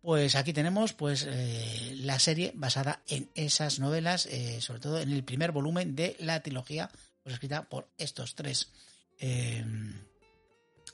Pues 0.00 0.34
aquí 0.34 0.54
tenemos 0.54 0.94
pues 0.94 1.26
eh, 1.28 1.92
la 1.96 2.18
serie 2.18 2.52
basada 2.54 3.02
en 3.06 3.28
esas 3.34 3.78
novelas, 3.78 4.26
sobre 4.60 4.80
todo 4.80 5.00
en 5.00 5.12
el 5.12 5.24
primer 5.24 5.52
volumen 5.52 5.94
de 5.94 6.16
la 6.20 6.40
trilogía, 6.40 6.90
pues 7.22 7.34
escrita 7.34 7.68
por 7.68 7.88
estos 7.98 8.34
tres, 8.34 8.70
eh, 9.18 9.64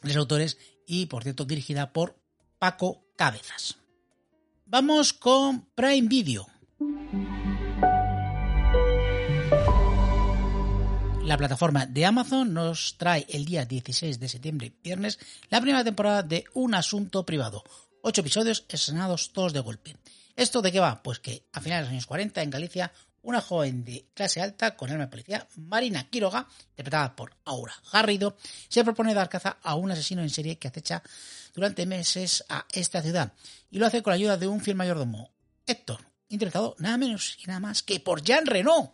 tres 0.02 0.16
autores 0.16 0.58
y 0.86 1.06
por 1.06 1.22
cierto 1.22 1.44
dirigida 1.44 1.92
por 1.92 2.18
Paco 2.58 3.04
Cabezas. 3.16 3.76
Vamos 4.64 5.12
con 5.12 5.66
Prime 5.74 6.08
Video. 6.08 6.46
La 11.22 11.36
plataforma 11.36 11.86
de 11.86 12.06
Amazon 12.06 12.54
nos 12.54 12.96
trae 12.96 13.26
el 13.28 13.44
día 13.44 13.64
16 13.64 14.18
de 14.18 14.28
septiembre, 14.28 14.72
viernes, 14.82 15.18
la 15.50 15.60
primera 15.60 15.84
temporada 15.84 16.22
de 16.22 16.44
Un 16.54 16.74
Asunto 16.74 17.26
Privado. 17.26 17.64
Ocho 18.02 18.22
episodios 18.22 18.64
estrenados 18.68 19.32
todos 19.32 19.52
de 19.52 19.60
golpe. 19.60 19.96
¿Esto 20.36 20.62
de 20.62 20.70
qué 20.70 20.80
va? 20.80 21.02
Pues 21.02 21.18
que 21.18 21.46
a 21.52 21.60
finales 21.60 21.82
de 21.82 21.86
los 21.86 21.92
años 21.92 22.06
40 22.06 22.42
en 22.42 22.50
Galicia, 22.50 22.92
una 23.26 23.40
joven 23.40 23.84
de 23.84 24.06
clase 24.14 24.40
alta 24.40 24.76
con 24.76 24.88
alma 24.88 25.06
de 25.06 25.10
policía, 25.10 25.48
Marina 25.56 26.08
Quiroga, 26.08 26.46
interpretada 26.70 27.16
por 27.16 27.34
Aura 27.44 27.74
Garrido, 27.92 28.36
se 28.68 28.84
propone 28.84 29.14
dar 29.14 29.28
caza 29.28 29.58
a 29.62 29.74
un 29.74 29.90
asesino 29.90 30.22
en 30.22 30.30
serie 30.30 30.58
que 30.58 30.68
acecha 30.68 31.02
durante 31.52 31.86
meses 31.86 32.44
a 32.48 32.66
esta 32.72 33.02
ciudad 33.02 33.32
y 33.68 33.80
lo 33.80 33.86
hace 33.86 34.00
con 34.02 34.12
la 34.12 34.14
ayuda 34.14 34.36
de 34.36 34.46
un 34.46 34.60
fiel 34.60 34.76
mayordomo, 34.76 35.32
Héctor, 35.66 36.00
interpretado 36.28 36.76
nada 36.78 36.98
menos 36.98 37.36
y 37.42 37.46
nada 37.48 37.58
más 37.58 37.82
que 37.82 37.98
por 37.98 38.22
Jean 38.22 38.46
Renault 38.46 38.92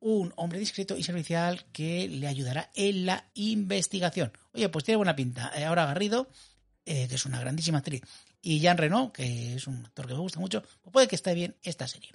un 0.00 0.32
hombre 0.36 0.58
discreto 0.58 0.96
y 0.96 1.04
servicial 1.04 1.66
que 1.72 2.08
le 2.08 2.26
ayudará 2.28 2.70
en 2.74 3.04
la 3.04 3.28
investigación. 3.34 4.32
Oye, 4.54 4.68
pues 4.70 4.84
tiene 4.84 4.96
buena 4.96 5.14
pinta. 5.14 5.52
Eh, 5.54 5.64
ahora 5.64 5.86
Garrido, 5.86 6.28
eh, 6.86 7.06
que 7.06 7.14
es 7.14 7.26
una 7.26 7.38
grandísima 7.38 7.78
actriz, 7.78 8.02
y 8.40 8.60
Jean 8.60 8.78
Reno, 8.78 9.12
que 9.12 9.54
es 9.54 9.66
un 9.66 9.84
actor 9.84 10.08
que 10.08 10.14
me 10.14 10.20
gusta 10.20 10.40
mucho, 10.40 10.62
pues 10.62 10.92
puede 10.92 11.06
que 11.06 11.14
esté 11.14 11.34
bien 11.34 11.54
esta 11.62 11.86
serie. 11.86 12.12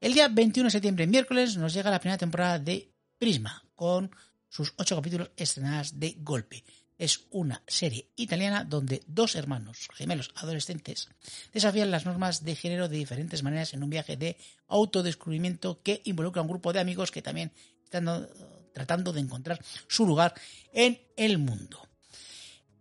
El 0.00 0.12
día 0.12 0.28
21 0.28 0.66
de 0.66 0.70
septiembre, 0.70 1.06
miércoles, 1.06 1.56
nos 1.56 1.72
llega 1.72 1.90
la 1.90 2.00
primera 2.00 2.18
temporada 2.18 2.58
de 2.58 2.92
Prisma, 3.18 3.64
con 3.74 4.10
sus 4.48 4.74
ocho 4.76 4.96
capítulos 4.96 5.30
estrenadas 5.36 5.98
de 5.98 6.16
golpe 6.18 6.64
es 6.98 7.26
una 7.30 7.62
serie 7.66 8.10
italiana 8.16 8.64
donde 8.64 9.02
dos 9.06 9.34
hermanos 9.34 9.88
gemelos 9.94 10.32
adolescentes 10.36 11.08
desafían 11.52 11.90
las 11.90 12.06
normas 12.06 12.44
de 12.44 12.56
género 12.56 12.88
de 12.88 12.96
diferentes 12.96 13.42
maneras 13.42 13.74
en 13.74 13.82
un 13.82 13.90
viaje 13.90 14.16
de 14.16 14.36
autodescubrimiento 14.68 15.82
que 15.82 16.00
involucra 16.04 16.40
a 16.40 16.44
un 16.44 16.48
grupo 16.48 16.72
de 16.72 16.80
amigos 16.80 17.10
que 17.10 17.22
también 17.22 17.52
están 17.84 18.28
tratando 18.72 19.12
de 19.12 19.20
encontrar 19.20 19.60
su 19.88 20.06
lugar 20.06 20.34
en 20.72 21.00
el 21.16 21.38
mundo. 21.38 21.86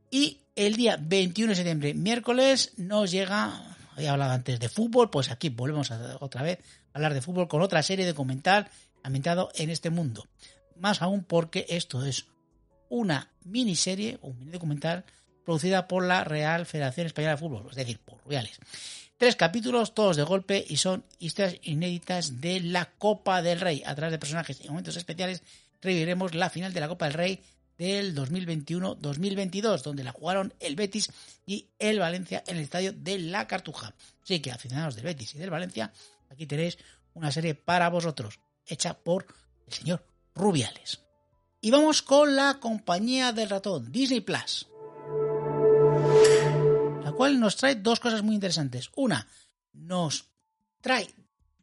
Y 0.10 0.41
el 0.55 0.75
día 0.75 0.98
21 1.00 1.50
de 1.50 1.55
septiembre, 1.55 1.93
miércoles, 1.93 2.74
nos 2.77 3.12
llega, 3.12 3.75
había 3.95 4.13
hablado 4.13 4.31
antes 4.31 4.60
de 4.60 4.69
fútbol, 4.69 5.10
pues 5.10 5.29
aquí 5.29 5.50
volvemos 5.50 5.91
a, 5.91 6.17
otra 6.22 6.41
vez 6.41 6.60
hablar 6.95 7.13
de 7.13 7.21
fútbol 7.21 7.47
con 7.47 7.61
otra 7.61 7.83
serie 7.83 8.07
documental 8.07 8.69
ambientado 9.03 9.49
en 9.55 9.69
este 9.69 9.91
mundo. 9.91 10.25
Más 10.77 11.01
aún 11.01 11.23
porque 11.23 11.65
esto 11.69 12.03
es 12.03 12.25
una 12.89 13.31
miniserie 13.43 14.17
un 14.21 14.39
mini 14.39 14.51
documental 14.51 15.05
producida 15.43 15.87
por 15.87 16.05
la 16.05 16.23
Real 16.23 16.65
Federación 16.65 17.05
Española 17.05 17.33
de 17.33 17.39
Fútbol, 17.39 17.67
es 17.69 17.75
decir, 17.75 17.99
por 17.99 18.19
Rubiales. 18.23 18.59
Tres 19.17 19.35
capítulos, 19.35 19.93
todos 19.93 20.17
de 20.17 20.23
golpe, 20.23 20.65
y 20.67 20.77
son 20.77 21.05
historias 21.19 21.57
inéditas 21.61 22.41
de 22.41 22.59
la 22.61 22.85
Copa 22.97 23.41
del 23.41 23.61
Rey. 23.61 23.83
A 23.85 23.93
través 23.93 24.11
de 24.11 24.19
personajes 24.19 24.59
y 24.63 24.67
momentos 24.67 24.97
especiales, 24.97 25.43
reviviremos 25.81 26.33
la 26.33 26.49
final 26.49 26.73
de 26.73 26.79
la 26.79 26.87
Copa 26.87 27.05
del 27.05 27.13
Rey 27.13 27.43
del 27.77 28.15
2021-2022, 28.15 29.83
donde 29.83 30.03
la 30.03 30.11
jugaron 30.11 30.53
el 30.59 30.75
Betis 30.75 31.11
y 31.46 31.67
el 31.77 32.00
Valencia 32.00 32.43
en 32.48 32.57
el 32.57 32.63
estadio 32.63 32.93
de 32.93 33.20
la 33.20 33.48
Cartuja. 33.48 33.93
Así 34.24 34.39
que, 34.39 34.51
aficionados 34.51 34.96
del 34.96 35.05
Betis 35.05 35.35
y 35.35 35.37
del 35.37 35.50
Valencia, 35.50 35.91
aquí 36.29 36.46
tenéis 36.46 36.77
una 37.14 37.31
serie 37.31 37.55
para 37.55 37.90
vosotros, 37.90 38.40
hecha 38.66 38.94
por 38.94 39.25
el 39.68 39.74
señor 39.74 40.05
Rubiales. 40.33 41.00
Y 41.61 41.72
vamos 41.72 42.01
con 42.01 42.35
la 42.35 42.59
compañía 42.59 43.31
del 43.31 43.50
ratón, 43.50 43.92
Disney 43.92 44.22
Plus. 44.22 44.68
La 47.03 47.11
cual 47.11 47.40
nos 47.40 47.55
trae 47.55 47.75
dos 47.75 48.00
cosas 48.00 48.22
muy 48.22 48.35
interesantes. 48.35 48.92
Una, 48.96 49.27
nos 49.74 50.27
trae 50.81 51.07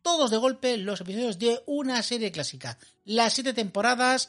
todos 0.02 0.30
de 0.30 0.36
golpe 0.36 0.76
los 0.76 1.00
episodios 1.00 1.38
de 1.38 1.62
una 1.66 2.02
serie 2.02 2.32
clásica. 2.32 2.78
Las 3.04 3.34
siete 3.34 3.52
temporadas, 3.52 4.28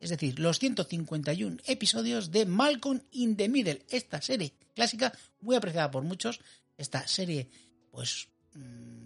es 0.00 0.10
decir, 0.10 0.38
los 0.38 0.58
151 0.58 1.56
episodios 1.64 2.30
de 2.30 2.44
Malcolm 2.44 3.00
in 3.12 3.36
the 3.36 3.48
Middle. 3.48 3.86
Esta 3.88 4.20
serie 4.20 4.52
clásica, 4.74 5.16
muy 5.40 5.56
apreciada 5.56 5.90
por 5.90 6.02
muchos. 6.02 6.40
Esta 6.76 7.06
serie, 7.08 7.48
pues, 7.90 8.28
con 8.52 9.03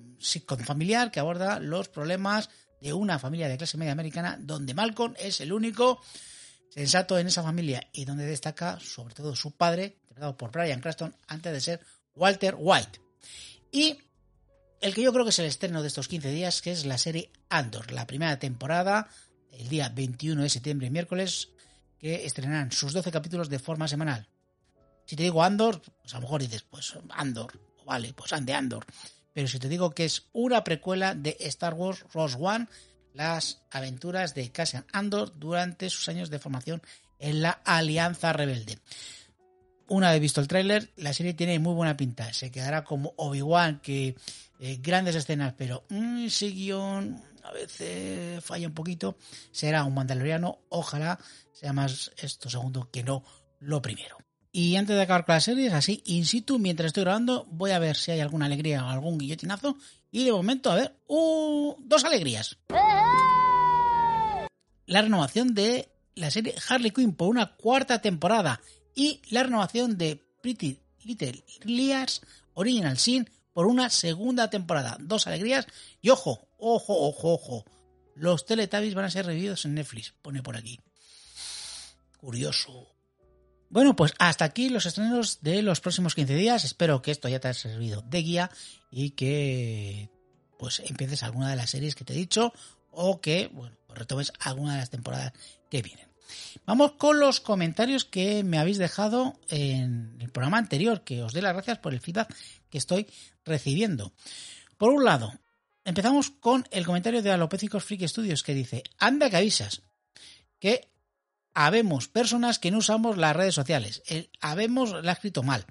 familiar 0.64 1.11
que 1.11 1.20
aborda 1.20 1.61
los 1.61 1.88
problemas 1.88 2.50
de 2.81 2.92
una 2.92 3.18
familia 3.18 3.48
de 3.48 3.57
clase 3.57 3.76
media 3.76 3.92
americana 3.92 4.37
donde 4.40 4.74
Malcolm 4.74 5.14
es 5.18 5.40
el 5.40 5.52
único 5.52 6.00
sensato 6.70 7.18
en 7.18 7.26
esa 7.26 7.42
familia 7.42 7.88
y 7.92 8.04
donde 8.04 8.26
destaca 8.26 8.78
sobre 8.81 9.14
todo 9.14 9.35
su 9.35 9.52
padre, 9.52 9.96
interpretado 10.00 10.37
por 10.37 10.52
Brian 10.52 10.81
Cranston, 10.81 11.14
antes 11.26 11.52
de 11.52 11.61
ser 11.61 11.81
Walter 12.14 12.54
White. 12.59 13.00
Y 13.72 13.98
el 14.81 14.94
que 14.94 15.02
yo 15.02 15.12
creo 15.12 15.24
que 15.24 15.31
es 15.31 15.38
el 15.38 15.46
estreno 15.46 15.83
de 15.83 15.88
estos 15.88 16.09
15 16.09 16.31
días, 16.31 16.62
que 16.62 16.70
es 16.70 16.87
la 16.87 16.98
serie 16.98 17.31
Andor, 17.48 17.90
la 17.92 18.07
primera 18.07 18.38
temporada, 18.38 19.09
el 19.52 19.68
día 19.68 19.88
21 19.88 20.42
de 20.42 20.48
septiembre, 20.48 20.90
miércoles, 20.90 21.48
que 21.98 22.26
estrenarán 22.26 22.70
sus 22.70 22.92
12 22.92 23.11
capítulos 23.11 23.48
de 23.48 23.59
forma 23.59 23.88
semanal. 23.88 24.28
Si 25.04 25.16
te 25.16 25.24
digo 25.24 25.42
Andor, 25.42 25.81
pues 25.81 26.14
a 26.14 26.18
lo 26.18 26.22
mejor 26.22 26.42
dices, 26.42 26.62
pues 26.62 26.94
Andor, 27.11 27.59
vale, 27.85 28.12
pues 28.12 28.33
ande 28.33 28.54
Andor. 28.54 28.85
Pero 29.33 29.49
si 29.49 29.59
te 29.59 29.69
digo 29.69 29.91
que 29.91 30.05
es 30.05 30.29
una 30.33 30.64
precuela 30.64 31.14
de 31.14 31.37
Star 31.41 31.75
Wars 31.75 32.05
Rogue 32.12 32.37
One, 32.38 32.69
las 33.14 33.62
aventuras 33.71 34.35
de 34.35 34.51
Cassian 34.51 34.87
Andor 34.93 35.38
durante 35.38 35.91
sus 35.91 36.09
años 36.09 36.31
de 36.31 36.38
formación 36.38 36.83
en 37.19 37.43
la 37.43 37.51
Alianza 37.64 38.33
Rebelde. 38.33 38.79
Una 39.88 40.12
vez 40.12 40.21
visto 40.21 40.41
el 40.41 40.49
tráiler, 40.49 40.93
la 40.97 41.12
serie 41.12 41.35
tiene 41.35 41.59
muy 41.59 41.75
buena 41.75 41.97
pinta. 41.97 42.33
Se 42.33 42.51
quedará 42.51 42.85
como 42.85 43.14
Obi-Wan, 43.17 43.81
que 43.81 44.17
eh, 44.61 44.79
grandes 44.83 45.14
escenas, 45.14 45.55
pero 45.57 45.85
mm, 45.88 46.27
ese 46.27 46.51
guion 46.51 47.23
a 47.43 47.53
veces 47.53 48.45
falla 48.45 48.69
un 48.69 48.75
poquito. 48.75 49.17
Será 49.51 49.85
un 49.85 49.95
mandaloriano, 49.95 50.59
ojalá 50.69 51.19
sea 51.53 51.73
más 51.73 52.12
esto 52.19 52.51
segundo 52.51 52.91
que 52.91 53.03
no 53.03 53.25
lo 53.61 53.81
primero. 53.81 54.28
Y 54.51 54.77
antes 54.77 54.97
de 54.97 55.03
acabar 55.03 55.25
con 55.25 55.35
las 55.35 55.45
series, 55.45 55.73
así, 55.73 56.03
in 56.07 56.25
situ, 56.25 56.59
mientras 56.59 56.89
estoy 56.89 57.05
grabando, 57.05 57.47
voy 57.51 57.73
a 57.73 57.79
ver 57.79 57.97
si 57.97 58.11
hay 58.11 58.21
alguna 58.21 58.47
alegría 58.47 58.85
o 58.85 58.89
algún 58.89 59.19
guillotinazo. 59.19 59.77
Y 60.11 60.25
de 60.25 60.33
momento, 60.33 60.71
a 60.71 60.77
ver, 60.77 60.97
dos 61.07 62.05
alegrías. 62.05 62.57
La 64.87 65.03
renovación 65.03 65.55
de 65.55 65.91
la 66.15 66.31
serie 66.31 66.55
Harley 66.69 66.91
Quinn 66.91 67.15
por 67.15 67.29
una 67.29 67.57
cuarta 67.57 68.01
temporada 68.01 68.61
y 68.95 69.21
la 69.31 69.43
renovación 69.43 69.99
de 69.99 70.17
Pretty 70.43 70.81
Little 71.05 71.45
Liars 71.65 72.23
Original 72.55 72.99
Sin 72.99 73.29
por 73.53 73.67
una 73.67 73.91
segunda 73.91 74.51
temporada. 74.51 74.97
Dos 74.99 75.27
alegrías 75.27 75.67
y 76.01 76.11
ojo, 76.11 76.49
ojo, 76.59 76.97
ojo, 76.97 77.35
ojo. 77.35 77.65
Los 78.15 78.47
Teletubbies 78.47 78.95
van 78.95 79.05
a 79.05 79.11
ser 79.11 79.27
revividos 79.27 79.65
en 79.65 79.75
Netflix, 79.75 80.15
pone 80.23 80.43
por 80.43 80.57
aquí. 80.57 80.81
Curioso. 82.17 82.98
Bueno, 83.70 83.94
pues 83.94 84.14
hasta 84.18 84.46
aquí 84.46 84.70
los 84.70 84.87
estrenos 84.87 85.40
de 85.42 85.62
los 85.62 85.81
próximos 85.81 86.14
15 86.14 86.35
días. 86.35 86.64
Espero 86.64 87.02
que 87.02 87.11
esto 87.11 87.28
ya 87.28 87.38
te 87.38 87.48
haya 87.48 87.59
servido 87.59 88.02
de 88.02 88.22
guía 88.22 88.50
y 88.90 89.11
que 89.11 90.11
pues 90.59 90.81
empieces 90.81 91.22
alguna 91.22 91.50
de 91.50 91.57
las 91.57 91.70
series 91.70 91.94
que 91.94 92.04
te 92.04 92.14
he 92.14 92.16
dicho 92.16 92.52
o 92.90 93.20
que, 93.20 93.48
bueno, 93.52 93.76
pues 93.87 93.98
retomes 93.98 94.33
alguna 94.40 94.72
de 94.72 94.78
las 94.78 94.90
temporadas 94.90 95.33
que 95.70 95.83
vienen. 95.83 96.09
Vamos 96.66 96.92
con 96.92 97.20
los 97.20 97.40
comentarios 97.40 98.04
que 98.04 98.42
me 98.42 98.59
habéis 98.59 98.78
dejado 98.78 99.38
en 99.48 100.16
el 100.20 100.31
programa 100.31 100.59
anterior, 100.59 101.02
que 101.04 101.22
os 101.22 101.33
doy 101.33 101.42
las 101.42 101.54
gracias 101.54 101.78
por 101.78 101.94
el 101.94 102.00
feedback 102.00 102.35
que 102.70 102.78
estoy 102.78 103.07
recibiendo. 103.44 104.12
Por 104.76 104.92
un 104.92 105.04
lado, 105.04 105.33
empezamos 105.85 106.31
con 106.31 106.66
el 106.70 106.87
comentario 106.87 107.22
de 107.22 107.31
Alopécicos 107.31 107.85
Freak 107.85 108.07
Studios 108.07 108.42
que 108.42 108.54
dice, 108.54 108.83
anda 108.98 109.31
que 109.31 109.37
avisas, 109.37 109.83
que 110.59 110.88
habemos 111.59 112.07
personas 112.07 112.61
que 112.61 112.71
no 112.71 112.79
usamos 112.79 113.18
las 113.18 113.35
redes 113.35 113.57
sociales. 113.57 114.05
Habemos 114.40 115.03
la 115.03 115.11
escrito 115.11 115.42
mal. 115.42 115.66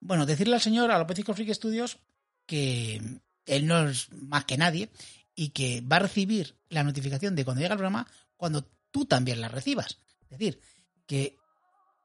Bueno, 0.00 0.24
decirle 0.24 0.54
al 0.54 0.62
señor 0.62 0.90
Alopécico 0.90 1.34
Freak 1.34 1.52
Studios 1.52 1.98
que 2.46 3.20
él 3.44 3.66
no 3.66 3.90
es 3.90 4.10
más 4.10 4.46
que 4.46 4.56
nadie 4.56 4.88
y 5.34 5.50
que 5.50 5.82
va 5.82 5.96
a 5.96 5.98
recibir 5.98 6.56
la 6.70 6.82
notificación 6.82 7.36
de 7.36 7.44
cuando 7.44 7.60
llega 7.60 7.74
el 7.74 7.78
programa 7.78 8.06
cuando 8.38 8.70
tú 8.90 9.04
también 9.04 9.42
la 9.42 9.48
recibas. 9.48 9.98
Es 10.22 10.38
decir, 10.38 10.62
que 11.06 11.36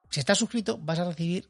si 0.10 0.20
estás 0.20 0.38
suscrito 0.38 0.78
vas 0.78 1.00
a 1.00 1.06
recibir 1.06 1.50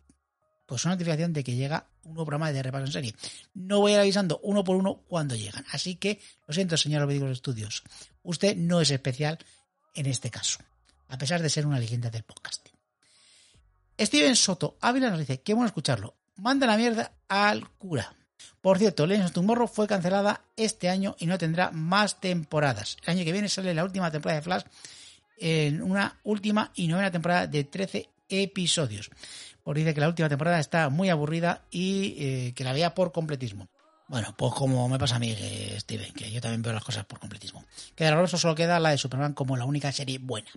pues 0.67 0.85
una 0.85 0.93
notificación 0.93 1.33
de 1.33 1.43
que 1.43 1.55
llega 1.55 1.87
un 2.03 2.13
nuevo 2.13 2.27
programa 2.27 2.51
de 2.51 2.61
repaso 2.61 2.85
en 2.85 2.91
serie. 2.91 3.15
No 3.55 3.79
voy 3.79 3.93
a 3.93 3.95
ir 3.95 4.01
avisando 4.01 4.39
uno 4.43 4.63
por 4.63 4.75
uno 4.75 5.01
cuando 5.07 5.35
llegan. 5.35 5.65
Así 5.71 5.95
que 5.95 6.21
lo 6.45 6.53
siento, 6.53 6.77
señor 6.77 7.01
Alopécico 7.01 7.33
Studios. 7.33 7.81
Usted 8.21 8.55
no 8.55 8.79
es 8.79 8.91
especial 8.91 9.39
en 9.95 10.05
este 10.05 10.29
caso 10.29 10.59
a 11.13 11.17
pesar 11.17 11.43
de 11.43 11.49
ser 11.49 11.67
una 11.67 11.79
leyenda 11.79 12.09
del 12.09 12.23
podcasting. 12.23 12.73
Steven 13.99 14.35
Soto 14.35 14.77
Ávila 14.81 15.11
nos 15.11 15.19
dice, 15.19 15.41
qué 15.41 15.53
bueno 15.53 15.67
escucharlo. 15.67 16.15
Manda 16.37 16.65
la 16.65 16.75
mierda 16.75 17.13
al 17.27 17.69
cura. 17.77 18.15
Por 18.61 18.79
cierto, 18.79 19.05
Legends 19.05 19.27
of 19.27 19.33
Tomorrow 19.33 19.67
fue 19.67 19.85
cancelada 19.85 20.43
este 20.55 20.89
año 20.89 21.15
y 21.19 21.27
no 21.27 21.37
tendrá 21.37 21.69
más 21.69 22.19
temporadas. 22.19 22.97
El 23.03 23.11
año 23.11 23.25
que 23.25 23.31
viene 23.31 23.47
sale 23.47 23.75
la 23.75 23.83
última 23.83 24.09
temporada 24.09 24.39
de 24.39 24.43
Flash 24.43 24.63
en 25.37 25.83
una 25.83 26.19
última 26.23 26.71
y 26.73 26.87
novena 26.87 27.11
temporada 27.11 27.45
de 27.45 27.63
13 27.63 28.09
episodios. 28.29 29.11
Por 29.61 29.77
dice 29.77 29.93
que 29.93 30.01
la 30.01 30.07
última 30.07 30.29
temporada 30.29 30.59
está 30.59 30.89
muy 30.89 31.09
aburrida 31.09 31.63
y 31.69 32.15
eh, 32.17 32.53
que 32.55 32.63
la 32.63 32.73
vea 32.73 32.95
por 32.95 33.11
completismo. 33.11 33.69
Bueno, 34.07 34.33
pues 34.37 34.53
como 34.53 34.87
me 34.89 34.99
pasa 34.99 35.15
a 35.15 35.19
mí, 35.19 35.35
Steven, 35.79 36.13
que 36.13 36.31
yo 36.31 36.41
también 36.41 36.61
veo 36.61 36.73
las 36.73 36.83
cosas 36.83 37.05
por 37.05 37.19
completismo. 37.19 37.63
Que 37.95 38.03
de 38.03 38.11
riguroso 38.11 38.37
solo 38.37 38.55
queda 38.55 38.79
la 38.79 38.89
de 38.89 38.97
Superman 38.97 39.33
como 39.33 39.57
la 39.57 39.65
única 39.65 39.91
serie 39.91 40.19
buena. 40.19 40.49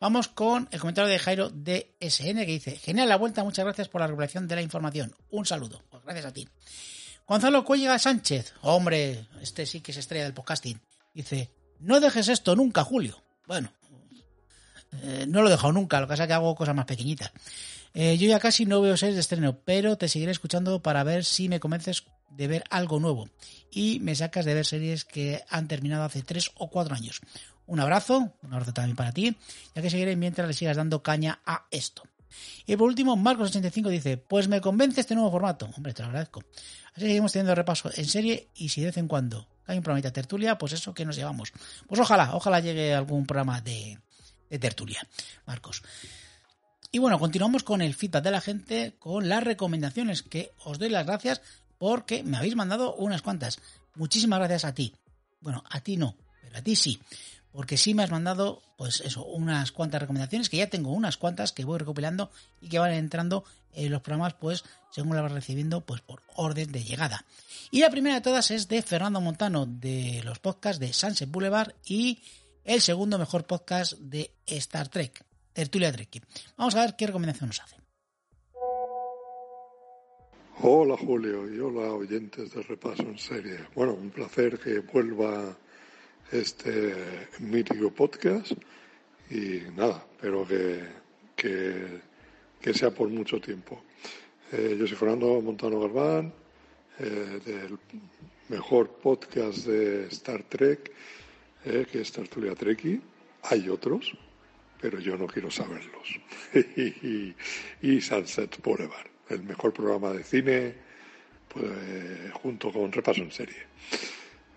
Vamos 0.00 0.28
con 0.28 0.68
el 0.70 0.78
comentario 0.78 1.10
de 1.10 1.18
Jairo 1.18 1.50
DSN 1.50 2.36
que 2.36 2.46
dice: 2.46 2.76
Genial 2.76 3.08
la 3.08 3.16
vuelta, 3.16 3.42
muchas 3.42 3.64
gracias 3.64 3.88
por 3.88 4.00
la 4.00 4.06
revelación 4.06 4.46
de 4.46 4.54
la 4.54 4.62
información. 4.62 5.14
Un 5.30 5.44
saludo. 5.44 5.82
Pues 5.90 6.04
gracias 6.04 6.26
a 6.26 6.32
ti. 6.32 6.48
Gonzalo 7.26 7.64
Cuellega 7.64 7.98
Sánchez, 7.98 8.54
hombre, 8.62 9.26
este 9.42 9.66
sí 9.66 9.80
que 9.80 9.90
es 9.90 9.98
estrella 9.98 10.24
del 10.24 10.34
podcasting. 10.34 10.80
Dice: 11.14 11.50
No 11.80 11.98
dejes 12.00 12.28
esto 12.28 12.54
nunca, 12.54 12.84
Julio. 12.84 13.20
Bueno, 13.46 13.72
eh, 15.02 15.26
no 15.28 15.42
lo 15.42 15.48
he 15.48 15.50
dejado 15.50 15.72
nunca, 15.72 16.00
lo 16.00 16.06
que 16.06 16.12
pasa 16.12 16.24
es 16.24 16.28
que 16.28 16.34
hago 16.34 16.54
cosas 16.54 16.74
más 16.74 16.86
pequeñitas. 16.86 17.32
Eh, 17.94 18.16
yo 18.18 18.28
ya 18.28 18.38
casi 18.38 18.66
no 18.66 18.80
veo 18.80 18.96
series 18.96 19.16
de 19.16 19.20
estreno, 19.20 19.58
pero 19.64 19.96
te 19.96 20.08
seguiré 20.08 20.30
escuchando 20.30 20.82
para 20.82 21.02
ver 21.02 21.24
si 21.24 21.48
me 21.48 21.58
convences 21.60 22.04
de 22.30 22.46
ver 22.46 22.64
algo 22.70 23.00
nuevo 23.00 23.28
y 23.70 24.00
me 24.00 24.14
sacas 24.14 24.44
de 24.44 24.54
ver 24.54 24.64
series 24.64 25.04
que 25.04 25.42
han 25.48 25.68
terminado 25.68 26.04
hace 26.04 26.22
tres 26.22 26.50
o 26.56 26.70
cuatro 26.70 26.94
años. 26.94 27.20
Un 27.66 27.80
abrazo, 27.80 28.32
un 28.42 28.52
abrazo 28.52 28.72
también 28.72 28.96
para 28.96 29.12
ti, 29.12 29.36
ya 29.74 29.82
que 29.82 29.90
seguiré 29.90 30.16
mientras 30.16 30.48
le 30.48 30.54
sigas 30.54 30.76
dando 30.76 31.02
caña 31.02 31.40
a 31.44 31.66
esto. 31.70 32.02
Y 32.66 32.76
por 32.76 32.88
último, 32.88 33.16
Marcos85 33.16 33.88
dice, 33.88 34.16
pues 34.16 34.48
me 34.48 34.60
convence 34.60 35.00
este 35.00 35.14
nuevo 35.14 35.30
formato. 35.30 35.68
Hombre, 35.76 35.94
te 35.94 36.02
lo 36.02 36.08
agradezco. 36.08 36.42
Así 36.94 37.06
seguimos 37.06 37.32
teniendo 37.32 37.54
repaso 37.54 37.90
en 37.94 38.06
serie 38.06 38.48
y 38.54 38.68
si 38.68 38.80
de 38.80 38.88
vez 38.88 38.96
en 38.96 39.08
cuando 39.08 39.48
hay 39.66 39.76
un 39.76 39.82
programa 39.82 40.02
de 40.02 40.10
tertulia, 40.10 40.56
pues 40.56 40.72
eso 40.72 40.94
que 40.94 41.04
nos 41.04 41.16
llevamos. 41.16 41.52
Pues 41.86 42.00
ojalá, 42.00 42.34
ojalá 42.34 42.60
llegue 42.60 42.94
algún 42.94 43.26
programa 43.26 43.60
de 43.60 43.98
tertulia. 44.58 45.06
Marcos. 45.46 45.82
Y 46.90 46.98
bueno, 46.98 47.18
continuamos 47.18 47.62
con 47.64 47.82
el 47.82 47.94
feedback 47.94 48.24
de 48.24 48.30
la 48.30 48.40
gente, 48.40 48.94
con 48.98 49.28
las 49.28 49.44
recomendaciones, 49.44 50.22
que 50.22 50.52
os 50.64 50.78
doy 50.78 50.88
las 50.88 51.04
gracias 51.04 51.42
porque 51.78 52.22
me 52.22 52.36
habéis 52.36 52.56
mandado 52.56 52.94
unas 52.94 53.22
cuantas. 53.22 53.58
Muchísimas 53.94 54.38
gracias 54.38 54.64
a 54.64 54.74
ti. 54.74 54.94
Bueno, 55.40 55.64
a 55.70 55.80
ti 55.80 55.96
no, 55.96 56.16
pero 56.42 56.58
a 56.58 56.62
ti 56.62 56.76
sí. 56.76 57.00
Porque 57.52 57.76
sí 57.76 57.94
me 57.94 58.02
has 58.02 58.10
mandado, 58.10 58.62
pues 58.76 59.00
eso, 59.00 59.24
unas 59.24 59.72
cuantas 59.72 60.00
recomendaciones, 60.00 60.48
que 60.48 60.58
ya 60.58 60.68
tengo 60.68 60.90
unas 60.90 61.16
cuantas 61.16 61.52
que 61.52 61.64
voy 61.64 61.78
recopilando 61.78 62.30
y 62.60 62.68
que 62.68 62.78
van 62.78 62.92
entrando 62.92 63.44
en 63.72 63.90
los 63.90 64.02
programas, 64.02 64.34
pues 64.34 64.64
según 64.90 65.14
las 65.14 65.22
vas 65.22 65.32
recibiendo, 65.32 65.80
pues 65.80 66.00
por 66.00 66.22
orden 66.34 66.70
de 66.70 66.84
llegada. 66.84 67.24
Y 67.70 67.80
la 67.80 67.90
primera 67.90 68.16
de 68.16 68.20
todas 68.20 68.50
es 68.50 68.68
de 68.68 68.82
Fernando 68.82 69.20
Montano, 69.20 69.66
de 69.66 70.22
los 70.24 70.38
podcasts 70.38 70.80
de 70.80 70.92
Sunset 70.92 71.30
Boulevard 71.30 71.74
y 71.84 72.22
el 72.64 72.80
segundo 72.80 73.18
mejor 73.18 73.46
podcast 73.46 73.94
de 73.94 74.32
Star 74.46 74.88
Trek, 74.88 75.24
Tertulia 75.52 75.92
Trek. 75.92 76.22
Vamos 76.56 76.74
a 76.74 76.80
ver 76.80 76.96
qué 76.96 77.06
recomendación 77.06 77.48
nos 77.48 77.60
hace. 77.60 77.87
Hola 80.60 80.96
Julio 80.96 81.48
y 81.48 81.60
hola 81.60 81.92
oyentes 81.92 82.52
de 82.52 82.62
Repaso 82.62 83.02
en 83.02 83.16
Serie. 83.16 83.60
Bueno, 83.76 83.94
un 83.94 84.10
placer 84.10 84.58
que 84.58 84.80
vuelva 84.80 85.56
este 86.32 87.28
mítico 87.38 87.92
podcast 87.92 88.54
y 89.30 89.60
nada, 89.76 90.04
espero 90.16 90.44
que, 90.44 92.00
que, 92.60 92.74
sea 92.74 92.90
por 92.90 93.08
mucho 93.08 93.40
tiempo. 93.40 93.84
Eh, 94.50 94.74
yo 94.76 94.84
soy 94.88 94.96
Fernando 94.96 95.40
Montano 95.40 95.78
Galván, 95.78 96.32
eh, 96.98 97.40
del 97.46 97.78
mejor 98.48 98.88
podcast 99.00 99.58
de 99.58 100.06
Star 100.06 100.42
Trek, 100.42 100.90
eh, 101.66 101.86
que 101.88 102.00
es 102.00 102.10
Tertulia 102.10 102.56
Treki. 102.56 103.00
Hay 103.44 103.68
otros, 103.68 104.12
pero 104.80 104.98
yo 104.98 105.16
no 105.16 105.28
quiero 105.28 105.52
saberlos. 105.52 106.18
y, 107.80 108.00
Sunset 108.00 108.60
Boulevard, 108.60 109.06
el 109.28 109.42
mejor 109.42 109.72
programa 109.72 110.12
de 110.12 110.24
cine, 110.24 110.74
pues, 111.48 112.32
junto 112.32 112.72
con 112.72 112.92
Repaso 112.92 113.22
en 113.22 113.30
Serie. 113.30 113.66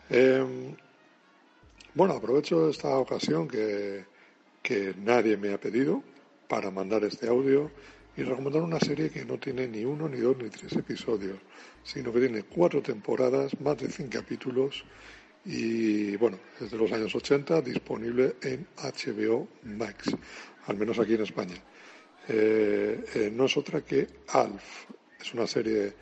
Em, 0.09 0.75
bueno, 1.93 2.13
aprovecho 2.13 2.69
esta 2.69 2.97
ocasión 2.97 3.47
que, 3.47 4.05
que 4.61 4.93
nadie 4.97 5.37
me 5.37 5.53
ha 5.53 5.59
pedido 5.59 6.03
para 6.47 6.71
mandar 6.71 7.03
este 7.03 7.27
audio 7.27 7.71
y 8.15 8.23
recomendar 8.23 8.61
una 8.61 8.79
serie 8.79 9.09
que 9.09 9.23
no 9.25 9.37
tiene 9.37 9.67
ni 9.67 9.85
uno, 9.85 10.09
ni 10.09 10.17
dos, 10.17 10.37
ni 10.37 10.49
tres 10.49 10.73
episodios, 10.73 11.37
sino 11.83 12.11
que 12.11 12.19
tiene 12.19 12.43
cuatro 12.43 12.81
temporadas, 12.81 13.59
más 13.61 13.77
de 13.77 13.89
cinco 13.89 14.19
capítulos 14.19 14.83
y 15.45 16.15
bueno, 16.17 16.37
desde 16.59 16.77
los 16.77 16.91
años 16.91 17.15
80 17.15 17.61
disponible 17.61 18.35
en 18.43 18.67
HBO 18.77 19.47
Max, 19.63 20.15
al 20.67 20.77
menos 20.77 20.99
aquí 20.99 21.15
en 21.15 21.21
España. 21.21 21.55
Eh, 22.27 23.03
eh, 23.15 23.31
no 23.33 23.45
es 23.45 23.57
otra 23.57 23.81
que 23.81 24.07
Alf, 24.29 24.85
es 25.19 25.33
una 25.33 25.47
serie 25.47 25.93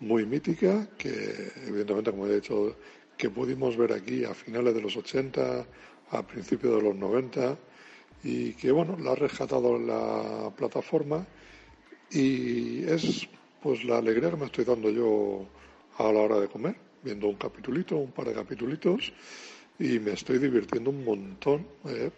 muy 0.00 0.26
mítica 0.26 0.88
que 0.98 1.52
evidentemente, 1.66 2.10
como 2.10 2.26
he 2.26 2.34
dicho, 2.34 2.76
que 3.16 3.30
pudimos 3.30 3.76
ver 3.76 3.92
aquí 3.92 4.24
a 4.24 4.34
finales 4.34 4.74
de 4.74 4.80
los 4.80 4.96
80, 4.96 5.66
a 6.10 6.26
principios 6.26 6.76
de 6.76 6.82
los 6.82 6.96
90 6.96 7.56
y 8.24 8.52
que 8.54 8.72
bueno, 8.72 8.96
la 8.98 9.12
ha 9.12 9.14
rescatado 9.14 9.78
la 9.78 10.52
plataforma. 10.56 11.26
Y 12.10 12.84
es 12.84 13.28
pues 13.62 13.84
la 13.84 13.98
alegría 13.98 14.30
que 14.30 14.36
me 14.36 14.46
estoy 14.46 14.64
dando 14.64 14.90
yo 14.90 15.46
a 15.98 16.12
la 16.12 16.20
hora 16.20 16.40
de 16.40 16.48
comer 16.48 16.90
viendo 17.02 17.28
un 17.28 17.36
capitulito, 17.36 17.96
un 17.96 18.12
par 18.12 18.26
de 18.26 18.34
capitulitos, 18.34 19.12
y 19.78 19.98
me 19.98 20.12
estoy 20.12 20.38
divirtiendo 20.38 20.90
un 20.90 21.04
montón, 21.04 21.66
eh, 21.86 22.10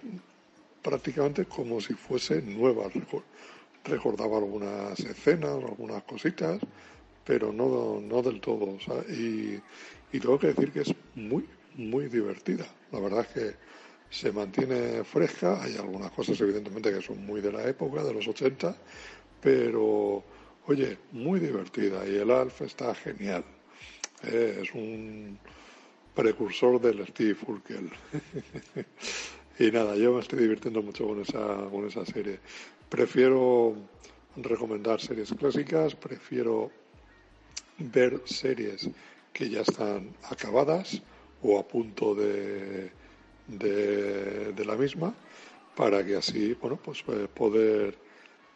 prácticamente 0.83 1.47
como 1.47 1.81
si 1.81 1.95
fuese 1.95 2.43
nueva. 2.43 2.85
Recordaba 3.85 4.39
algunas 4.39 4.99
escenas, 5.01 5.63
algunas 5.65 6.03
cositas, 6.05 6.61
pero 7.25 7.53
no, 7.53 8.01
no 8.01 8.23
del 8.23 8.41
todo. 8.41 8.77
y, 9.09 9.61
y 10.13 10.21
tengo 10.21 10.39
que 10.39 10.49
decir 10.49 10.73
que 10.73 10.81
es 10.83 10.95
muy, 11.15 11.49
muy 11.77 12.09
divertida. 12.09 12.67
La 12.93 13.01
verdad 13.01 13.21
es 13.23 13.29
que 13.29 13.57
se 14.11 14.31
mantiene 14.33 15.05
fresca. 15.05 15.63
Hay 15.63 15.77
algunas 15.77 16.11
cosas, 16.13 16.41
evidentemente, 16.41 16.93
que 16.93 17.01
son 17.03 17.25
muy 17.25 17.41
de 17.41 17.53
la 17.53 17.65
época, 17.69 18.03
de 18.05 18.13
los 18.15 18.29
80, 18.29 18.77
pero, 19.41 20.25
oye, 20.67 20.99
muy 21.13 21.41
divertida. 21.41 22.07
Y 22.07 22.17
el 22.17 22.31
Alf 22.31 22.63
está 22.63 22.95
genial. 22.95 23.45
Eh, 24.23 24.61
es 24.63 24.75
un 24.75 25.39
precursor 26.15 26.81
del 26.81 27.07
Steve 27.09 27.39
Urkel. 27.47 27.91
y 29.59 29.71
nada, 29.71 29.97
yo 29.97 30.15
me 30.15 30.21
estoy 30.21 30.41
divirtiendo 30.41 30.83
mucho 30.83 31.07
con 31.07 31.21
esa, 31.21 31.69
con 31.71 31.87
esa 31.87 32.05
serie. 32.07 32.41
Prefiero 32.89 33.75
recomendar 34.37 35.01
series 35.01 35.33
clásicas, 35.33 35.95
prefiero 35.95 36.71
ver 37.79 38.23
series 38.25 38.89
que 39.33 39.49
ya 39.51 39.61
están 39.63 40.15
acabadas 40.31 41.03
o 41.43 41.59
a 41.59 41.67
punto 41.67 42.15
de, 42.15 42.91
de, 43.47 44.65
la 44.65 44.77
misma 44.77 45.15
para 45.75 46.05
que 46.05 46.17
así 46.17 46.55
bueno 46.55 46.77
pues 46.77 47.03
eh, 47.09 47.27
poder 47.35 47.97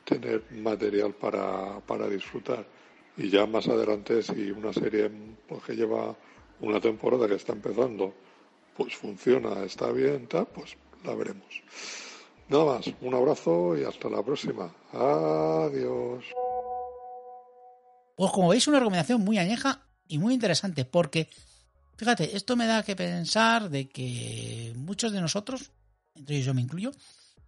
tener 0.04 0.44
material 0.52 1.14
para, 1.14 1.80
para 1.80 2.08
disfrutar 2.08 2.66
y 3.16 3.30
ya 3.30 3.46
más 3.46 3.68
adelante 3.68 4.22
si 4.22 4.50
una 4.50 4.72
serie 4.72 5.10
pues, 5.48 5.62
que 5.64 5.74
lleva 5.74 6.14
una 6.60 6.80
temporada 6.80 7.26
que 7.26 7.34
está 7.34 7.52
empezando 7.52 8.14
pues 8.76 8.94
funciona, 8.94 9.64
está 9.64 9.90
bien, 9.90 10.28
pues 10.54 10.76
la 11.06 11.14
veremos. 11.14 11.62
Nada 12.48 12.64
más, 12.64 12.86
un 13.00 13.14
abrazo 13.14 13.76
y 13.76 13.84
hasta 13.84 14.08
la 14.08 14.22
próxima. 14.22 14.74
Adiós. 14.92 16.24
Pues 18.16 18.32
como 18.32 18.48
veis, 18.48 18.66
una 18.68 18.78
recomendación 18.78 19.20
muy 19.22 19.38
añeja 19.38 19.86
y 20.08 20.18
muy 20.18 20.34
interesante, 20.34 20.84
porque, 20.84 21.28
fíjate, 21.96 22.36
esto 22.36 22.56
me 22.56 22.66
da 22.66 22.82
que 22.82 22.96
pensar 22.96 23.68
de 23.68 23.88
que 23.88 24.72
muchos 24.76 25.12
de 25.12 25.20
nosotros, 25.20 25.72
entre 26.14 26.36
ellos 26.36 26.46
yo 26.46 26.54
me 26.54 26.62
incluyo, 26.62 26.92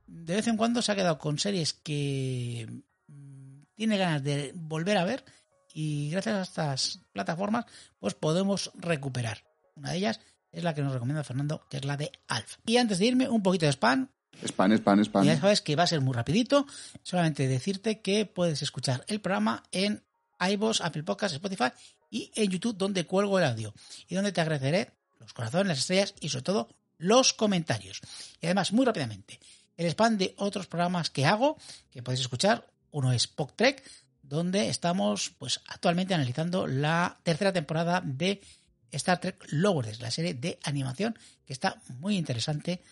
de 0.07 0.37
vez 0.37 0.47
en 0.49 0.57
cuando 0.57 0.83
se 0.83 0.91
ha 0.91 0.97
quedado 0.97 1.19
con 1.19 1.39
series 1.39 1.75
que 1.75 2.67
mm, 3.07 3.63
tiene 3.75 3.99
ganas 3.99 4.23
de 4.23 4.53
volver 4.55 4.99
a 4.99 5.05
ver 5.05 5.25
y 5.73 6.11
gracias 6.11 6.35
a 6.35 6.43
estas 6.43 7.01
plataformas 7.13 7.67
pues 7.99 8.15
podemos 8.15 8.73
recuperar. 8.75 9.45
Una 9.77 9.93
de 9.93 9.99
ellas 9.99 10.21
es 10.53 10.65
la 10.65 10.75
que 10.75 10.83
nos 10.83 10.93
recomienda 10.93 11.25
Fernando, 11.25 11.63
que 11.69 11.79
es 11.79 11.85
la 11.85 11.97
de 11.97 12.11
Alf. 12.29 12.59
Y 12.67 12.77
antes 12.77 12.99
de 12.99 13.07
irme, 13.07 13.29
un 13.29 13.43
poquito 13.43 13.67
de 13.67 13.73
spam. 13.73 14.09
Spam, 14.45 14.73
spam, 14.73 15.05
spam. 15.05 15.25
Ya 15.25 15.41
sabes 15.41 15.63
que 15.63 15.77
va 15.77 15.83
a 15.83 15.87
ser 15.87 16.01
muy 16.01 16.15
rapidito. 16.15 16.67
Solamente 17.03 17.49
decirte 17.49 18.01
que 18.01 18.27
puedes 18.27 18.63
escuchar 18.63 19.05
el 19.09 19.21
programa 19.21 19.63
en 19.73 20.03
iVoox, 20.41 20.81
Apple 20.81 21.03
Podcasts, 21.03 21.35
Spotify 21.35 21.73
y 22.11 22.31
en 22.35 22.51
YouTube 22.51 22.77
donde 22.77 23.05
cuelgo 23.07 23.39
el 23.39 23.45
audio 23.45 23.75
y 24.09 24.15
donde 24.15 24.33
te 24.33 24.41
agradeceré 24.41 24.93
los 25.19 25.33
corazones, 25.33 25.69
las 25.69 25.79
estrellas 25.79 26.15
y 26.21 26.29
sobre 26.29 26.45
todo 26.45 26.69
los 26.99 27.33
comentarios. 27.33 28.01
Y 28.41 28.47
además, 28.47 28.73
muy 28.73 28.87
rápidamente, 28.87 29.41
el 29.77 29.87
spam 29.87 30.17
de 30.17 30.35
otros 30.39 30.67
programas 30.67 31.11
que 31.11 31.27
hago, 31.27 31.57
que 31.91 32.03
podéis 32.03 32.21
escuchar, 32.21 32.67
uno 32.91 33.13
es 33.13 33.27
PodTrek, 33.27 33.83
donde 34.23 34.69
estamos 34.69 35.33
pues 35.39 35.61
actualmente 35.69 36.15
analizando 36.15 36.67
la 36.67 37.19
tercera 37.23 37.53
temporada 37.53 38.03
de 38.05 38.43
Star 38.93 39.21
Trek 39.21 39.45
Lower 39.51 39.87
la 40.01 40.11
serie 40.11 40.35
de 40.35 40.59
animación 40.65 41.19
que 41.45 41.53
está 41.53 41.81
muy 41.99 42.17
interesante 42.17 42.83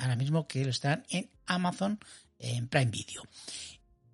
ahora 0.00 0.16
mismo 0.16 0.46
que 0.46 0.64
lo 0.64 0.70
están 0.70 1.04
en 1.10 1.30
Amazon 1.46 1.98
en 2.38 2.68
Prime 2.68 2.90
Video. 2.90 3.22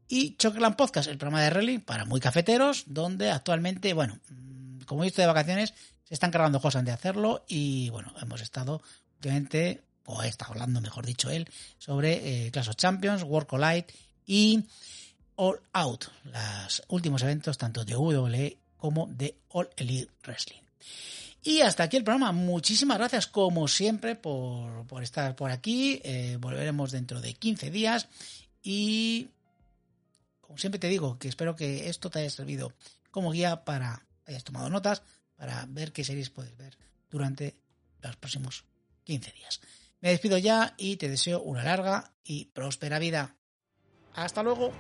Y 0.09 0.37
Chocolate 0.37 0.77
Podcast, 0.77 1.09
el 1.09 1.19
programa 1.19 1.43
de 1.43 1.51
Rally 1.51 1.79
para 1.79 2.05
muy 2.05 2.21
cafeteros, 2.21 2.85
donde 2.87 3.31
actualmente, 3.31 3.93
bueno, 3.93 4.21
mm, 4.29 4.81
como 4.83 5.03
he 5.03 5.07
visto 5.07 5.23
de 5.23 5.27
vacaciones, 5.27 5.75
se 6.05 6.15
están 6.15 6.31
cargando 6.31 6.61
cosas 6.61 6.85
de 6.85 6.93
hacerlo 6.93 7.45
y 7.49 7.91
bueno, 7.91 8.13
hemos 8.21 8.41
estado 8.41 8.83
últimamente, 9.17 9.83
o 10.05 10.23
he 10.23 10.29
estado 10.29 10.53
hablando, 10.53 10.81
mejor 10.81 11.07
dicho 11.07 11.31
él, 11.31 11.49
sobre 11.79 12.47
eh, 12.47 12.53
of 12.57 12.77
Champions, 12.77 13.25
World 13.25 13.49
Collide 13.49 13.87
y 14.25 14.65
All 15.35 15.61
Out, 15.73 16.05
los 16.25 16.83
últimos 16.89 17.23
eventos 17.23 17.59
tanto 17.59 17.85
de 17.85 17.97
WWE 17.97 18.59
como 18.87 19.09
de 19.09 19.37
All 19.49 19.69
Elite 19.77 20.13
Wrestling. 20.25 20.61
Y 21.43 21.61
hasta 21.61 21.83
aquí 21.83 21.97
el 21.97 22.05
programa. 22.05 22.31
Muchísimas 22.31 22.99
gracias, 22.99 23.27
como 23.27 23.67
siempre, 23.67 24.15
por, 24.15 25.03
estar 25.03 25.35
por 25.35 25.51
aquí. 25.51 26.01
Eh, 26.05 26.37
volveremos 26.39 26.93
dentro 26.93 27.21
de 27.21 27.35
15 27.35 27.73
días. 27.73 28.07
Y, 28.63 29.27
como 30.41 30.57
siempre 30.57 30.79
te 30.79 30.87
digo, 30.87 31.19
que 31.19 31.27
espero 31.27 31.57
que 31.57 31.89
esto 31.89 32.11
te 32.11 32.21
haya 32.21 32.31
servido 32.31 32.73
como 33.11 33.33
guía 33.33 33.65
para 33.65 34.07
hayas 34.25 34.45
tomado 34.45 34.71
notas, 34.71 35.03
para 35.35 35.67
ver 35.69 35.93
qué 35.93 36.05
series 36.05 36.31
puedes 36.31 36.57
ver 36.57 36.79
durante 37.11 37.57
los 38.03 38.15
próximos 38.15 38.65
15 39.03 39.33
días. 39.33 39.61
Me 40.01 40.11
despido 40.11 40.39
ya 40.39 40.75
y 40.77 40.97
te 40.97 41.09
deseo 41.09 41.43
una 41.43 41.65
larga 41.65 42.13
y 42.23 42.45
próspera 42.47 43.01
vida. 43.01 43.35
Hasta 44.15 44.45
luego. 44.45 44.73